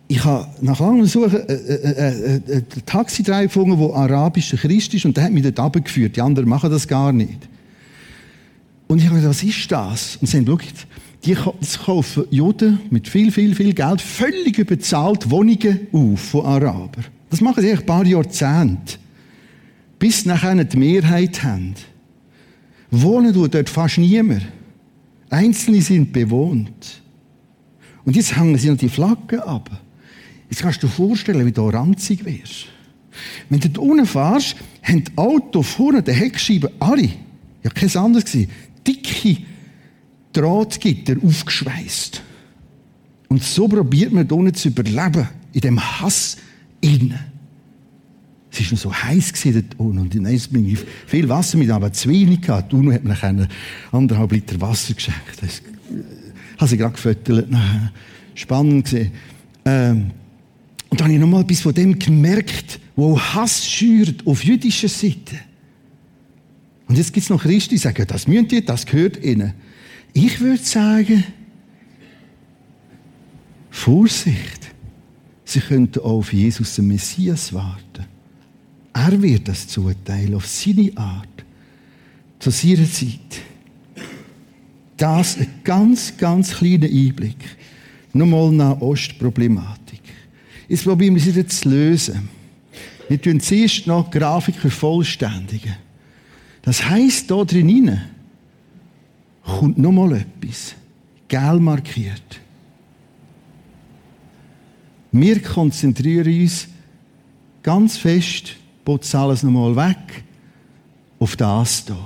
Ich 0.07 0.23
habe 0.23 0.47
nach 0.61 0.79
langem 0.79 1.05
Suchen 1.05 1.41
einen 1.41 1.49
äh, 1.49 2.35
äh, 2.35 2.57
äh, 2.57 2.61
Taxidreiber 2.85 3.43
gefunden, 3.47 3.77
der 3.77 3.95
arabischer 3.95 4.57
Christ 4.57 4.93
ist, 4.95 5.05
und 5.05 5.15
der 5.15 5.25
hat 5.25 5.31
mich 5.31 5.43
dort 5.43 5.59
abgeführt. 5.59 6.15
Die 6.15 6.21
anderen 6.21 6.49
machen 6.49 6.71
das 6.71 6.87
gar 6.87 7.11
nicht. 7.11 7.47
Und 8.87 8.97
ich 8.97 9.05
habe 9.05 9.17
gesagt, 9.17 9.35
was 9.35 9.43
ist 9.43 9.71
das? 9.71 10.15
Und 10.15 10.27
sie 10.27 10.37
haben 10.37 10.45
gesagt, 10.45 10.87
die 11.25 11.35
kaufen 11.35 12.25
Juden 12.29 12.79
mit 12.89 13.07
viel, 13.07 13.31
viel, 13.31 13.53
viel 13.53 13.73
Geld 13.73 14.01
völlig 14.01 14.57
überzahlt 14.57 15.29
Wohnungen 15.29 15.87
auf 15.91 16.19
von 16.19 16.45
Arabern. 16.45 17.05
Das 17.29 17.41
machen 17.41 17.61
sie 17.61 17.71
ein 17.71 17.85
paar 17.85 18.05
Jahrzehnte. 18.05 18.97
Bis 19.99 20.25
nachher 20.25 20.63
die 20.63 20.77
Mehrheit 20.77 21.43
haben. 21.43 21.75
Wohnen 22.89 23.33
tut 23.33 23.53
dort 23.53 23.69
fast 23.69 23.97
niemand. 23.97 24.45
Einzelne 25.29 25.81
sind 25.81 26.11
bewohnt. 26.11 27.01
Und 28.05 28.15
jetzt 28.15 28.35
hängen 28.35 28.57
sie 28.57 28.69
noch 28.69 28.77
die 28.77 28.89
Flaggen 28.89 29.41
ab. 29.41 29.69
Jetzt 30.49 30.61
kannst 30.61 30.81
du 30.81 30.87
dir 30.87 30.93
vorstellen, 30.93 31.45
wie 31.45 31.51
du 31.51 31.69
ranzig 31.69 32.25
wirst. 32.25 32.67
Wenn 33.49 33.59
du 33.59 33.69
da 33.69 33.81
unten 33.81 34.05
fährst, 34.05 34.55
haben 34.81 35.03
die 35.03 35.17
Autos 35.17 35.67
vorne, 35.67 36.01
die 36.01 36.13
Heckscheiben, 36.13 36.69
alle, 36.79 37.09
ja 37.63 37.69
kein 37.69 37.95
anderes 37.97 38.25
gewesen, 38.25 38.49
dicke 38.87 39.37
Drahtgitter 40.33 41.15
aufgeschweißt. 41.23 42.21
Und 43.29 43.43
so 43.43 43.67
probiert 43.67 44.11
man 44.11 44.29
unten 44.29 44.53
zu 44.53 44.69
überleben, 44.69 45.27
in 45.53 45.61
dem 45.61 45.79
Hass 45.79 46.37
innen. 46.81 47.19
Es 48.51 48.59
war 48.59 48.71
noch 48.71 48.79
so 48.79 48.93
heiß 48.93 49.33
dort 49.43 49.79
unten. 49.79 49.99
Und 49.99 50.15
dann 50.15 50.23
bin 50.23 50.67
ich 50.67 50.79
viel 51.05 51.29
Wasser 51.29 51.57
mit, 51.57 51.69
aber 51.69 51.93
zu 51.93 52.09
wenig 52.09 52.41
gehabt. 52.41 52.73
Uno 52.73 52.91
hat 52.91 53.03
mir 53.03 53.21
eine 53.23 53.47
anderthalb 53.91 54.31
Liter 54.31 54.59
Wasser 54.59 54.95
geschenkt. 54.95 55.41
Das 55.41 55.61
habe 56.57 56.73
ich 56.73 56.79
gerade 56.79 56.93
gefüttert. 56.93 57.47
Spannend 58.33 58.85
gesehen. 58.85 59.11
Ähm, 59.65 60.11
und 60.89 60.99
dann 60.99 61.05
habe 61.05 61.13
ich 61.13 61.19
nochmal 61.19 61.41
etwas 61.43 61.61
von 61.61 61.73
dem 61.73 61.99
gemerkt, 61.99 62.79
wo 62.95 63.19
Hass 63.19 63.69
schürt 63.69 64.25
auf 64.25 64.43
jüdischer 64.43 64.89
Seite. 64.89 65.35
Und 66.87 66.97
jetzt 66.97 67.13
gibt 67.13 67.25
es 67.25 67.29
noch 67.29 67.43
Christen, 67.43 67.69
die 67.71 67.77
sagen, 67.77 68.05
das 68.07 68.27
müssen 68.27 68.47
die, 68.47 68.65
das 68.65 68.85
gehört 68.87 69.23
ihnen. 69.23 69.53
Ich 70.13 70.39
würde 70.39 70.63
sagen, 70.63 71.23
Vorsicht. 73.69 74.67
Sie 75.45 75.61
könnten 75.61 75.99
auch 75.99 76.19
auf 76.19 76.33
Jesus, 76.33 76.75
den 76.75 76.87
Messias, 76.87 77.53
warten. 77.53 78.05
Er 78.93 79.21
wird 79.21 79.47
das 79.47 79.67
zuteilen, 79.67 80.35
auf 80.35 80.45
seine 80.45 80.91
Art, 80.95 81.45
zu 82.39 82.51
seiner 82.51 82.91
Zeit. 82.91 83.41
Das 84.97 85.37
ein 85.37 85.47
ganz, 85.63 86.15
ganz 86.17 86.55
kleiner 86.55 86.87
Einblick. 86.87 87.37
Nochmal 88.11 88.51
nach 88.51 88.81
Ostproblematik. 88.81 90.01
Jetzt 90.67 90.83
probieren 90.83 91.15
wir 91.15 91.21
sie 91.21 91.47
zu 91.47 91.69
lösen. 91.69 92.29
Wir 93.07 93.19
tun 93.19 93.39
zuerst 93.39 93.87
noch 93.87 94.11
die 94.11 94.19
Grafik 94.19 94.55
vervollständigen. 94.55 95.75
Das 96.61 96.87
heisst, 96.87 97.27
hier 97.27 97.45
drin 97.45 97.99
kommt 99.49 99.77
nochmal 99.77 100.13
etwas. 100.13 100.75
Gel 101.27 101.59
markiert. 101.59 102.39
Wir 105.11 105.41
konzentrieren 105.41 106.41
uns 106.41 106.67
ganz 107.63 107.97
fest, 107.97 108.55
putze 108.85 109.17
alles 109.17 109.43
nochmal 109.43 109.75
weg, 109.75 110.23
auf 111.19 111.35
das 111.35 111.85
hier. 111.85 111.97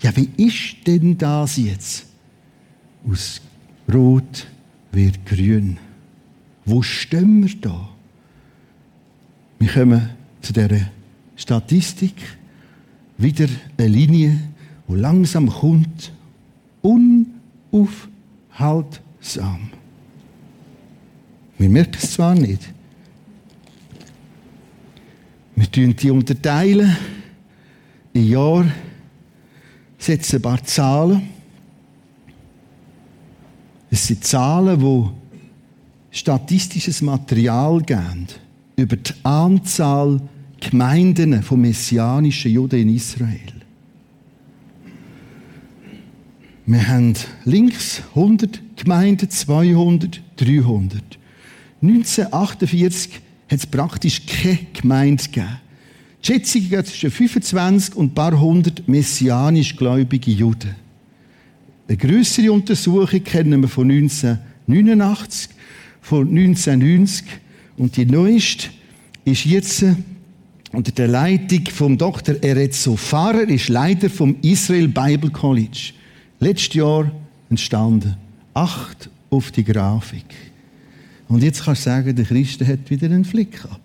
Ja, 0.00 0.16
wie 0.16 0.28
ist 0.36 0.86
denn 0.86 1.16
das 1.18 1.56
jetzt? 1.56 2.06
Aus 3.08 3.40
Rot 3.92 4.46
wird 4.92 5.24
grün. 5.26 5.78
Wo 6.64 6.82
stehen 6.82 7.42
wir 7.42 7.54
da? 7.60 7.88
Wir 9.58 9.68
kommen 9.68 10.10
zu 10.40 10.52
dieser 10.52 10.90
Statistik. 11.36 12.14
Wieder 13.18 13.48
eine 13.76 13.88
Linie, 13.88 14.38
die 14.88 14.94
langsam 14.94 15.48
kommt, 15.48 16.12
unaufhaltsam. 16.82 19.70
Wir 21.58 21.68
merken 21.68 21.98
es 22.00 22.12
zwar 22.12 22.34
nicht. 22.34 22.72
Wir 25.56 25.70
tun 25.70 25.94
die 25.94 26.10
unterteilen 26.10 26.96
in 28.14 28.28
Jahr, 28.28 28.64
setzen 29.98 30.36
ein 30.36 30.42
paar 30.42 30.64
Zahlen. 30.64 31.28
Es 33.90 34.06
sind 34.06 34.24
Zahlen, 34.24 34.80
die 34.80 35.10
statistisches 36.10 37.02
Material 37.02 37.82
geben 37.82 38.26
über 38.76 38.96
die 38.96 39.12
Anzahl 39.22 40.18
Gemeinden 40.60 41.42
von 41.42 41.60
messianischen 41.60 42.52
Juden 42.52 42.80
in 42.80 42.94
Israel. 42.94 43.49
Wir 46.70 46.86
haben 46.86 47.14
links 47.46 48.00
100 48.14 48.60
Gemeinden, 48.76 49.28
200, 49.28 50.20
300. 50.36 51.02
1948 51.82 53.12
hat 53.50 53.58
es 53.58 53.66
praktisch 53.66 54.24
keine 54.24 54.60
Gemeinde 54.72 55.24
gegeben. 55.24 55.58
Die 56.22 56.26
Schätzung 56.28 56.68
geht 56.68 56.86
zwischen 56.86 57.10
25 57.10 57.96
und 57.96 58.12
ein 58.12 58.14
paar 58.14 58.38
hundert 58.38 58.86
messianisch 58.86 59.74
gläubige 59.74 60.30
Juden. 60.30 60.76
Eine 61.88 61.96
größere 61.96 62.52
Untersuchung 62.52 63.24
kennen 63.24 63.62
wir 63.62 63.68
von 63.68 63.90
1989 63.90 65.50
von 66.02 66.28
1990 66.28 67.26
und 67.78 67.96
die 67.96 68.06
neueste 68.06 68.68
ist 69.24 69.44
jetzt 69.44 69.86
unter 70.70 70.92
der 70.92 71.08
Leitung 71.08 71.66
vom 71.66 71.98
Dr. 71.98 72.36
Erezzo 72.40 72.94
Fahrer, 72.94 73.48
ist 73.48 73.68
Leiter 73.68 74.08
vom 74.08 74.36
Israel 74.42 74.86
Bible 74.86 75.30
College. 75.30 75.94
Letztes 76.40 76.74
Jahr 76.74 77.10
entstanden. 77.48 78.16
Acht 78.54 79.08
auf 79.30 79.52
die 79.52 79.62
Grafik. 79.64 80.34
Und 81.28 81.42
jetzt 81.42 81.64
kannst 81.64 81.86
du 81.86 81.90
sagen, 81.90 82.16
der 82.16 82.24
Christen 82.24 82.66
hat 82.66 82.90
wieder 82.90 83.06
einen 83.06 83.24
Flick 83.24 83.64
ab. 83.66 83.80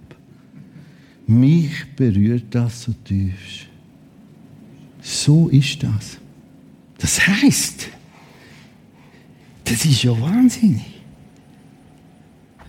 Mich 1.28 1.86
berührt 1.96 2.46
das 2.50 2.84
so 2.84 2.94
tief. 3.04 3.68
So 5.02 5.50
ist 5.50 5.84
das. 5.84 6.18
Das 6.98 7.28
heißt, 7.28 7.90
das 9.66 9.86
ist 9.86 10.02
ja 10.02 10.20
wahnsinnig 10.20 10.96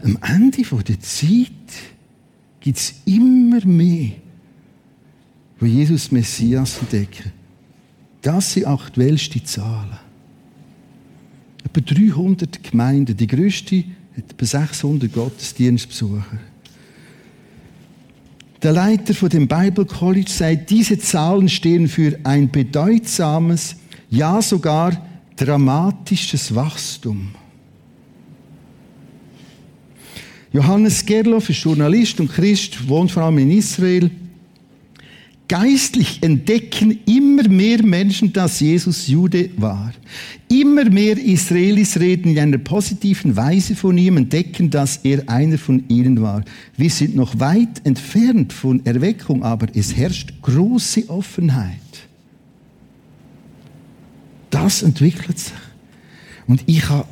am 0.03 0.18
Ende 0.22 0.62
der 0.62 1.01
Zeit 1.01 1.51
gibt 2.61 2.78
es 2.78 2.95
immer 3.05 3.64
mehr, 3.64 4.12
wo 5.59 5.66
Jesus 5.66 6.11
Messias 6.12 6.78
entdecken. 6.78 7.32
Das 8.26 8.54
sind 8.54 8.66
aktuellste 8.66 9.40
Zahlen. 9.44 9.96
Etwa 11.64 11.80
300 11.80 12.60
Gemeinden. 12.60 13.16
Die 13.16 13.26
größte 13.28 13.84
hat 14.16 14.32
etwa 14.32 14.44
600 14.44 15.12
Gottesdienstbesucher. 15.12 16.40
Der 18.60 18.72
Leiter 18.72 19.14
von 19.14 19.28
dem 19.28 19.46
Bible 19.46 19.84
College 19.84 20.28
sagt, 20.28 20.70
diese 20.70 20.98
Zahlen 20.98 21.48
stehen 21.48 21.86
für 21.86 22.18
ein 22.24 22.50
bedeutsames, 22.50 23.76
ja 24.10 24.42
sogar 24.42 25.00
dramatisches 25.36 26.52
Wachstum. 26.52 27.28
Johannes 30.52 31.06
Gerloff 31.06 31.48
ist 31.48 31.62
Journalist 31.62 32.18
und 32.18 32.32
Christ, 32.32 32.88
wohnt 32.88 33.12
vor 33.12 33.22
allem 33.22 33.38
in 33.38 33.52
Israel. 33.52 34.10
Geistlich 35.49 36.22
entdecken 36.22 36.99
immer 37.07 37.49
mehr 37.49 37.84
Menschen, 37.84 38.32
dass 38.32 38.59
Jesus 38.59 39.07
Jude 39.07 39.51
war. 39.57 39.92
Immer 40.49 40.90
mehr 40.90 41.16
Israelis 41.16 42.01
reden 42.01 42.32
in 42.32 42.38
einer 42.38 42.59
positiven 42.59 43.36
Weise 43.36 43.76
von 43.76 43.97
ihm, 43.97 44.16
entdecken, 44.16 44.70
dass 44.70 44.99
er 45.05 45.28
einer 45.28 45.57
von 45.57 45.84
ihnen 45.88 46.20
war. 46.20 46.44
Wir 46.76 46.90
sind 46.90 47.14
noch 47.14 47.38
weit 47.38 47.84
entfernt 47.84 48.53
von 48.53 48.84
Erweckung, 48.84 49.44
aber 49.44 49.68
es 49.74 49.97
herrscht 49.97 50.32
große 50.42 51.09
Offenheit. 51.09 51.78
Das 54.51 54.82
entwickelt 54.82 55.38
sich. 55.38 55.53
Und 56.49 56.62
ich 56.66 56.88
habe 56.88 57.09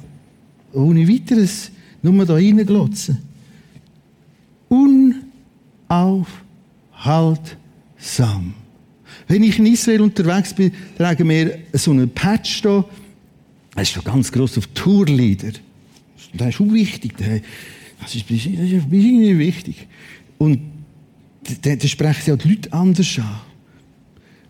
ohne 0.72 1.08
weiteres 1.08 1.70
nur 2.02 2.24
da 2.24 2.34
reinglotzen 2.34 3.18
unaufhaltsam. 5.88 7.63
Unaufhaltsam. 8.04 8.54
Wenn 9.26 9.42
ich 9.42 9.58
in 9.58 9.66
Israel 9.66 10.02
unterwegs 10.02 10.52
bin, 10.52 10.72
tragen 10.98 11.28
wir 11.28 11.58
so 11.72 11.90
einen 11.90 12.10
Patch 12.10 12.62
da. 12.62 12.84
Das 13.74 13.84
ist 13.84 13.94
schon 13.94 14.04
ganz 14.04 14.30
gross 14.30 14.58
auf 14.58 14.66
Tourleader. 14.68 15.52
Das 16.34 16.48
ist 16.54 16.60
auch 16.60 16.72
wichtig. 16.72 17.14
Das 17.16 18.14
ist, 18.14 18.30
das 18.30 18.36
ist 18.36 18.46
irgendwie 18.46 19.38
wichtig. 19.38 19.86
Und 20.38 20.60
da, 21.62 21.76
da 21.76 21.88
sprechen 21.88 22.22
sie 22.24 22.32
auch 22.32 22.38
die 22.38 22.48
Leute 22.48 22.72
anders 22.72 23.18
an. 23.18 23.40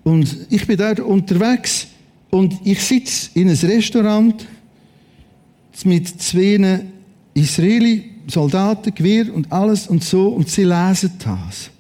Und 0.03 0.37
ich 0.51 0.67
bin 0.67 0.77
dort 0.77 1.01
unterwegs 1.01 1.87
und 2.31 2.55
ich 2.65 2.83
sitze 2.83 3.31
in 3.35 3.49
einem 3.49 3.59
Restaurant 3.59 4.47
mit 5.85 6.09
zwei 6.21 6.85
Israeli 7.35 8.11
Soldaten, 8.27 8.95
Gewehr 8.95 9.35
und 9.35 9.51
alles 9.53 9.87
und 9.87 10.03
so 10.03 10.29
und 10.29 10.49
sie 10.49 10.65
lesen 10.65 11.13
das. 11.19 11.71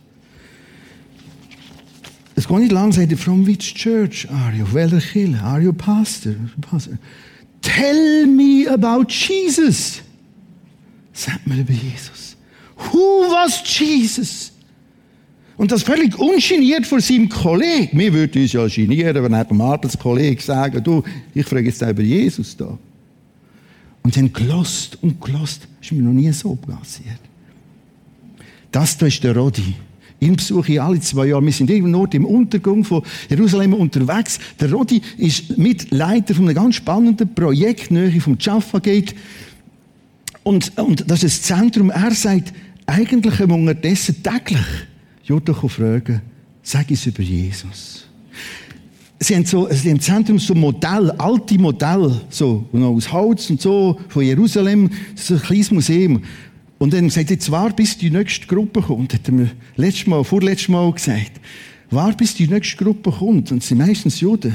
Es 2.36 2.48
geht 2.48 2.58
nicht 2.58 2.72
lang, 2.72 2.92
sagt 2.92 3.12
er, 3.12 3.18
from 3.18 3.46
which 3.46 3.74
church 3.74 4.28
are 4.30 4.52
you? 4.54 4.66
Welcher 4.72 5.00
Kirche? 5.00 5.40
Are 5.42 5.60
you 5.60 5.72
pastor? 5.72 6.34
pastor? 6.60 6.98
Tell 7.62 8.26
me 8.26 8.66
about 8.68 9.06
Jesus. 9.08 10.02
Sagt 11.12 11.46
mir 11.46 11.60
über 11.60 11.72
Jesus. 11.72 12.36
Who 12.92 13.30
was 13.30 13.62
Jesus? 13.64 14.52
Und 15.56 15.70
das 15.70 15.84
völlig 15.84 16.18
ungeniert 16.18 16.86
vor 16.86 17.00
seinem 17.00 17.28
Kollegen. 17.28 17.96
Wir 17.96 18.12
würden 18.12 18.42
uns 18.42 18.52
ja 18.52 18.66
genieren, 18.66 19.22
wenn 19.22 19.34
ein 19.34 19.46
Martins 19.50 19.96
Kollege 19.96 20.42
sagen, 20.42 20.82
du, 20.82 21.04
ich 21.32 21.46
frage 21.46 21.66
jetzt 21.66 21.80
über 21.80 22.02
Jesus 22.02 22.56
da. 22.56 22.76
Und 24.02 24.12
sie 24.12 24.20
haben 24.20 24.32
gelost 24.32 24.98
und 25.00 25.20
gelost. 25.20 25.68
Das 25.78 25.90
ist 25.90 25.92
mir 25.92 26.02
noch 26.02 26.12
nie 26.12 26.32
so 26.32 26.56
passiert. 26.56 27.20
Das 28.72 28.98
da 28.98 29.06
ist 29.06 29.22
der 29.22 29.36
Rodi. 29.36 29.74
Ihn 30.24 30.36
besuche 30.36 30.72
ich 30.72 30.80
alle 30.80 31.00
zwei 31.00 31.26
Jahre. 31.26 31.44
Wir 31.44 31.52
sind 31.52 31.68
irgendwo 31.68 32.06
im 32.06 32.24
Untergang 32.24 32.82
von 32.82 33.02
Jerusalem 33.28 33.74
unterwegs. 33.74 34.38
Der 34.58 34.72
Rodi 34.72 35.02
ist 35.18 35.58
Mitleiter 35.58 36.34
von 36.34 36.46
einem 36.46 36.54
ganz 36.54 36.76
spannenden 36.76 37.34
Projekt, 37.34 37.90
nahe 37.90 38.20
vom 38.20 38.38
Jaffa 38.40 38.78
Gate. 38.78 39.14
Und, 40.42 40.78
und 40.78 41.10
das 41.10 41.24
ist 41.24 41.40
das 41.40 41.58
Zentrum. 41.58 41.90
Er 41.90 42.12
sagt, 42.12 42.54
eigentlich 42.86 43.38
haben 43.38 43.50
wir 43.50 43.56
unterdessen 43.56 44.22
täglich 44.22 44.64
Jutta 45.24 45.52
fragen, 45.52 46.22
sag 46.62 46.90
es 46.90 47.04
über 47.04 47.22
Jesus. 47.22 48.06
Sie 49.20 49.36
haben 49.36 49.44
so, 49.44 49.68
sie 49.70 49.90
haben 49.90 49.96
im 49.96 50.00
Zentrum 50.00 50.38
so 50.38 50.54
Modell, 50.54 51.10
alte 51.18 51.58
Modell, 51.58 52.20
so, 52.30 52.66
aus 52.72 53.12
Holz 53.12 53.50
und 53.50 53.60
so, 53.60 53.98
von 54.08 54.22
Jerusalem, 54.22 54.90
so 55.14 55.34
ein 55.34 55.42
kleines 55.42 55.70
Museum. 55.70 56.22
Und 56.84 56.92
dann 56.92 57.08
sagt 57.08 57.30
er, 57.30 57.36
jetzt 57.36 57.50
war 57.50 57.72
bis 57.72 57.96
die 57.96 58.10
nächste 58.10 58.46
Gruppe 58.46 58.82
kommt, 58.82 59.14
hat 59.14 59.26
er 59.26 59.32
mir 59.32 59.50
letztes 59.74 60.06
Mal, 60.06 60.22
vorletztes 60.22 60.68
Mal 60.68 60.92
gesagt. 60.92 61.40
War 61.90 62.14
bis 62.14 62.34
die 62.34 62.46
nächste 62.46 62.76
Gruppe 62.76 63.10
kommt. 63.10 63.50
Und 63.50 63.62
es 63.62 63.68
sind 63.68 63.78
meistens 63.78 64.20
Juden. 64.20 64.54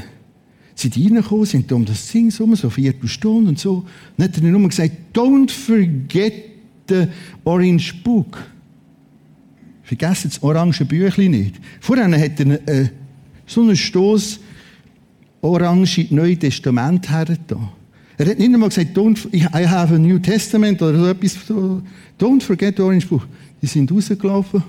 Sie 0.76 0.90
sind 0.90 1.04
reingekommen, 1.04 1.44
sind 1.44 1.72
um 1.72 1.84
das 1.84 2.06
Ding 2.12 2.30
so, 2.30 2.54
so 2.54 2.70
vier 2.70 2.94
Stunden 3.06 3.48
und 3.48 3.58
so. 3.58 3.78
Und 3.78 3.88
dann 4.16 4.28
hat 4.28 4.36
er 4.36 4.42
nur 4.44 4.68
gesagt, 4.68 4.92
don't 5.12 5.50
forget 5.50 6.32
the 6.88 7.08
orange 7.42 7.94
book. 8.04 8.38
Vergessen 9.82 10.30
das 10.30 10.40
orange 10.40 10.84
Büchlein 10.84 11.32
nicht. 11.32 11.56
Vorher 11.80 12.08
hat 12.16 12.38
er 12.38 12.68
äh, 12.68 12.90
so 13.44 13.62
einen 13.62 13.74
Stoß 13.74 14.38
orange 15.40 16.06
Neue 16.10 16.36
Testament 16.36 17.10
hergetan. 17.10 17.70
Er 18.20 18.28
hat 18.28 18.38
nicht 18.38 18.52
einmal 18.52 18.68
gesagt, 18.68 18.94
don't, 18.94 19.32
I 19.32 19.66
have 19.66 19.94
a 19.94 19.98
New 19.98 20.18
Testament 20.18 20.82
oder 20.82 20.98
so 20.98 21.06
etwas. 21.06 21.38
Don't 22.18 22.42
forget 22.42 22.76
the 22.76 22.82
Orange 22.82 23.06
Book. 23.06 23.26
Die 23.62 23.66
sind 23.66 23.90
rausgelaufen. 23.90 24.62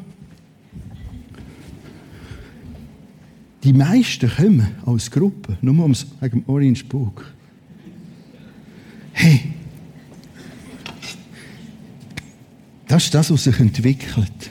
Die 3.62 3.74
meisten 3.74 4.30
kommen 4.30 4.68
als 4.86 5.12
Gruppe, 5.12 5.58
nur 5.62 5.78
ums, 5.80 6.08
wegen 6.22 6.45
Orange 6.47 6.86
Book. 6.86 7.26
Hey, 9.12 9.52
das 12.88 13.04
ist 13.04 13.14
das, 13.14 13.32
was 13.32 13.43
sich 13.43 13.60
entwickelt. 13.60 14.49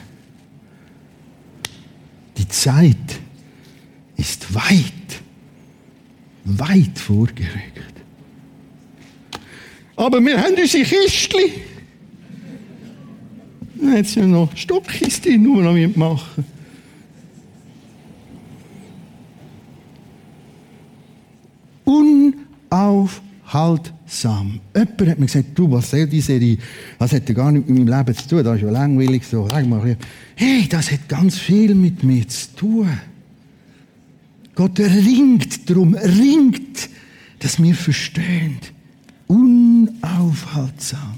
Die 2.37 2.47
Zeit 2.47 3.19
ist 4.15 4.53
weit, 4.53 5.23
weit 6.45 6.99
vorgerückt. 6.99 7.90
Aber 10.01 10.19
wir 10.19 10.41
haben 10.41 10.55
unsere 10.59 10.83
Kistchen. 10.83 11.51
Dann 13.75 13.97
hat 13.97 14.15
ja 14.15 14.25
noch 14.25 14.49
Stockis 14.57 15.21
drin, 15.21 15.45
wir 15.45 15.61
noch 15.61 15.75
machen 15.95 16.43
Unaufhaltsam. 21.85 24.59
Jemand 24.75 25.01
hat 25.01 25.19
mir 25.19 25.27
gesagt, 25.27 25.49
du, 25.53 25.69
was 25.69 25.91
soll 25.91 26.07
die 26.07 26.21
Serie? 26.21 26.57
Das 26.97 27.13
hat 27.13 27.29
ja 27.29 27.35
gar 27.35 27.51
nichts 27.51 27.69
mit 27.69 27.77
meinem 27.77 27.99
Leben 27.99 28.17
zu 28.17 28.27
tun. 28.27 28.43
Das 28.43 28.55
ist 28.55 28.63
ja 28.63 28.71
langweilig 28.71 29.23
so. 29.23 29.47
Hey, 30.35 30.67
das 30.67 30.91
hat 30.91 31.07
ganz 31.09 31.37
viel 31.37 31.75
mit 31.75 32.03
mir 32.03 32.27
zu 32.27 32.55
tun. 32.55 32.89
Gott 34.55 34.79
ringt 34.79 35.69
darum, 35.69 35.93
ringt, 35.93 36.89
dass 37.37 37.61
wir 37.61 37.75
verstehen 37.75 38.57
unaufhaltsam, 39.31 41.15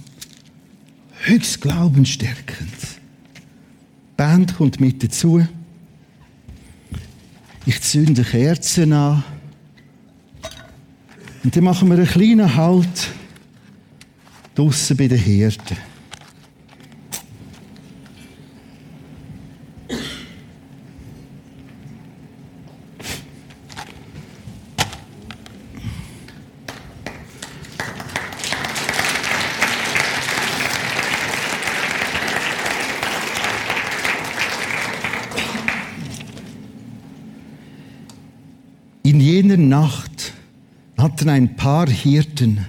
höchst 1.23 1.61
glaubensstärkend. 1.61 2.69
Die 3.35 4.17
Band 4.17 4.55
kommt 4.55 4.79
mit 4.79 5.03
dazu. 5.03 5.45
Ich 7.65 7.81
zünde 7.81 8.23
Kerzen 8.23 8.93
an. 8.93 9.23
Und 11.43 11.55
dann 11.55 11.63
machen 11.63 11.89
wir 11.89 11.97
einen 11.97 12.05
kleinen 12.05 12.55
Halt 12.55 13.09
draussen 14.53 14.95
bei 14.95 15.07
den 15.07 15.17
Hirten. 15.17 15.77
Nacht 41.03 41.12
hatten 41.23 41.29
ein 41.29 41.55
paar 41.55 41.87
Hirten 41.87 42.65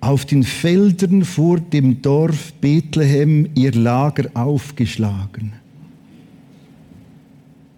auf 0.00 0.24
den 0.24 0.44
Feldern 0.44 1.26
vor 1.26 1.60
dem 1.60 2.00
Dorf 2.00 2.54
Bethlehem 2.54 3.50
ihr 3.54 3.72
Lager 3.72 4.30
aufgeschlagen, 4.32 5.52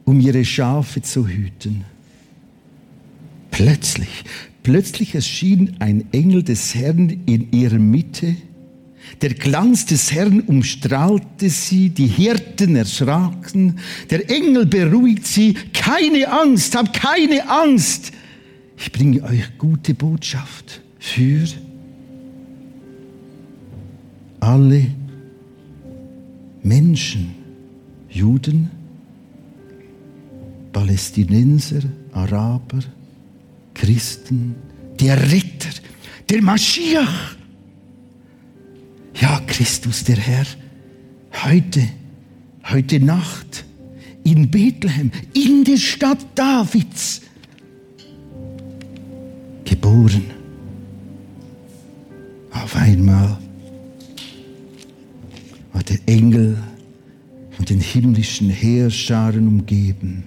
um 0.05 0.21
ihre 0.21 0.45
Schafe 0.45 1.03
zu 1.03 1.27
hüten. 1.27 1.85
Plötzlich, 3.51 4.25
plötzlich 4.63 5.17
erschien 5.17 5.75
ein 5.81 6.05
Engel 6.13 6.45
des 6.45 6.77
Herrn 6.77 7.09
in 7.27 7.51
ihrer 7.51 7.81
Mitte 7.81 8.37
der 9.21 9.35
Glanz 9.35 9.87
des 9.87 10.13
Herrn 10.13 10.43
umstrahlte 10.43 11.49
sie, 11.49 11.89
die 11.89 12.07
Hirten 12.07 12.77
erschraken, 12.77 13.81
der 14.11 14.31
Engel 14.31 14.67
beruhigt 14.67 15.27
sie, 15.27 15.55
keine 15.73 16.31
Angst, 16.31 16.77
hab 16.77 16.93
keine 16.93 17.49
Angst. 17.49 18.13
Ich 18.79 18.93
bringe 18.93 19.23
euch 19.23 19.59
gute 19.59 19.95
Botschaft 19.95 20.81
für 20.99 21.47
alle 24.41 24.87
Menschen, 26.63 27.35
Juden, 28.09 28.71
Palästinenser, 30.73 31.83
Araber, 32.13 32.81
Christen, 33.75 34.55
der 34.99 35.31
Ritter, 35.31 35.71
der 36.29 36.43
Maschiach 36.43 37.37
ja, 39.21 39.41
Christus, 39.47 40.05
der 40.05 40.17
Herr, 40.17 40.47
heute, 41.45 41.89
heute 42.71 43.01
Nacht 43.01 43.65
in 44.25 44.51
Bethlehem, 44.51 45.11
in 45.35 45.65
der 45.65 45.77
Stadt 45.77 46.25
Davids, 46.35 47.23
geboren. 49.89 50.25
Auf 52.51 52.77
einmal 52.77 53.39
war 55.73 55.83
der 55.83 55.99
Engel 56.07 56.59
von 57.51 57.65
den 57.65 57.81
himmlischen 57.81 58.51
Heerscharen 58.51 59.49
umgeben. 59.49 60.25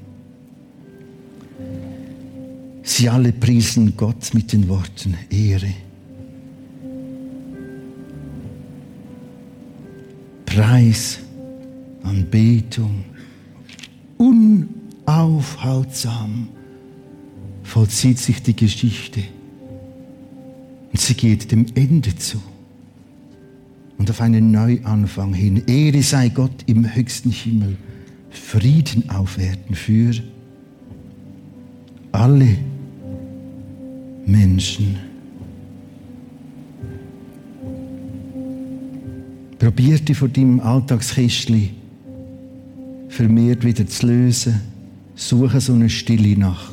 Sie 2.84 3.08
alle 3.10 3.32
priesen 3.32 3.96
Gott 3.96 4.34
mit 4.34 4.52
den 4.52 4.68
Worten 4.68 5.16
Ehre 5.30 5.74
Preis, 10.46 11.20
Anbetung, 12.04 13.06
unaufhaltsam 14.18 16.50
vollzieht 17.64 18.20
sich 18.20 18.44
die 18.44 18.56
Geschichte. 18.56 19.24
Und 20.92 21.00
sie 21.00 21.14
geht 21.14 21.52
dem 21.52 21.66
Ende 21.76 22.16
zu. 22.16 22.42
Und 23.98 24.10
auf 24.10 24.22
einen 24.22 24.52
Neuanfang 24.52 25.34
hin. 25.34 25.64
Ehre 25.68 26.02
sei 26.02 26.30
Gott 26.30 26.64
im 26.66 26.96
höchsten 26.96 27.32
Himmel. 27.32 27.78
Frieden 28.30 29.10
auf 29.10 29.38
Erden 29.38 29.76
für 29.76 30.14
alle 32.12 32.58
Menschen. 34.26 34.98
Probiert 39.60 40.08
die 40.08 40.16
von 40.16 40.34
deinem 40.34 40.60
Alltagskistchen 40.60 41.82
vermehrt 43.12 43.64
wieder 43.64 43.86
zu 43.86 44.08
lösen. 44.08 44.62
Suche 45.16 45.62
so 45.62 45.74
eine 45.74 45.90
stille 45.90 46.38
Nacht. 46.40 46.71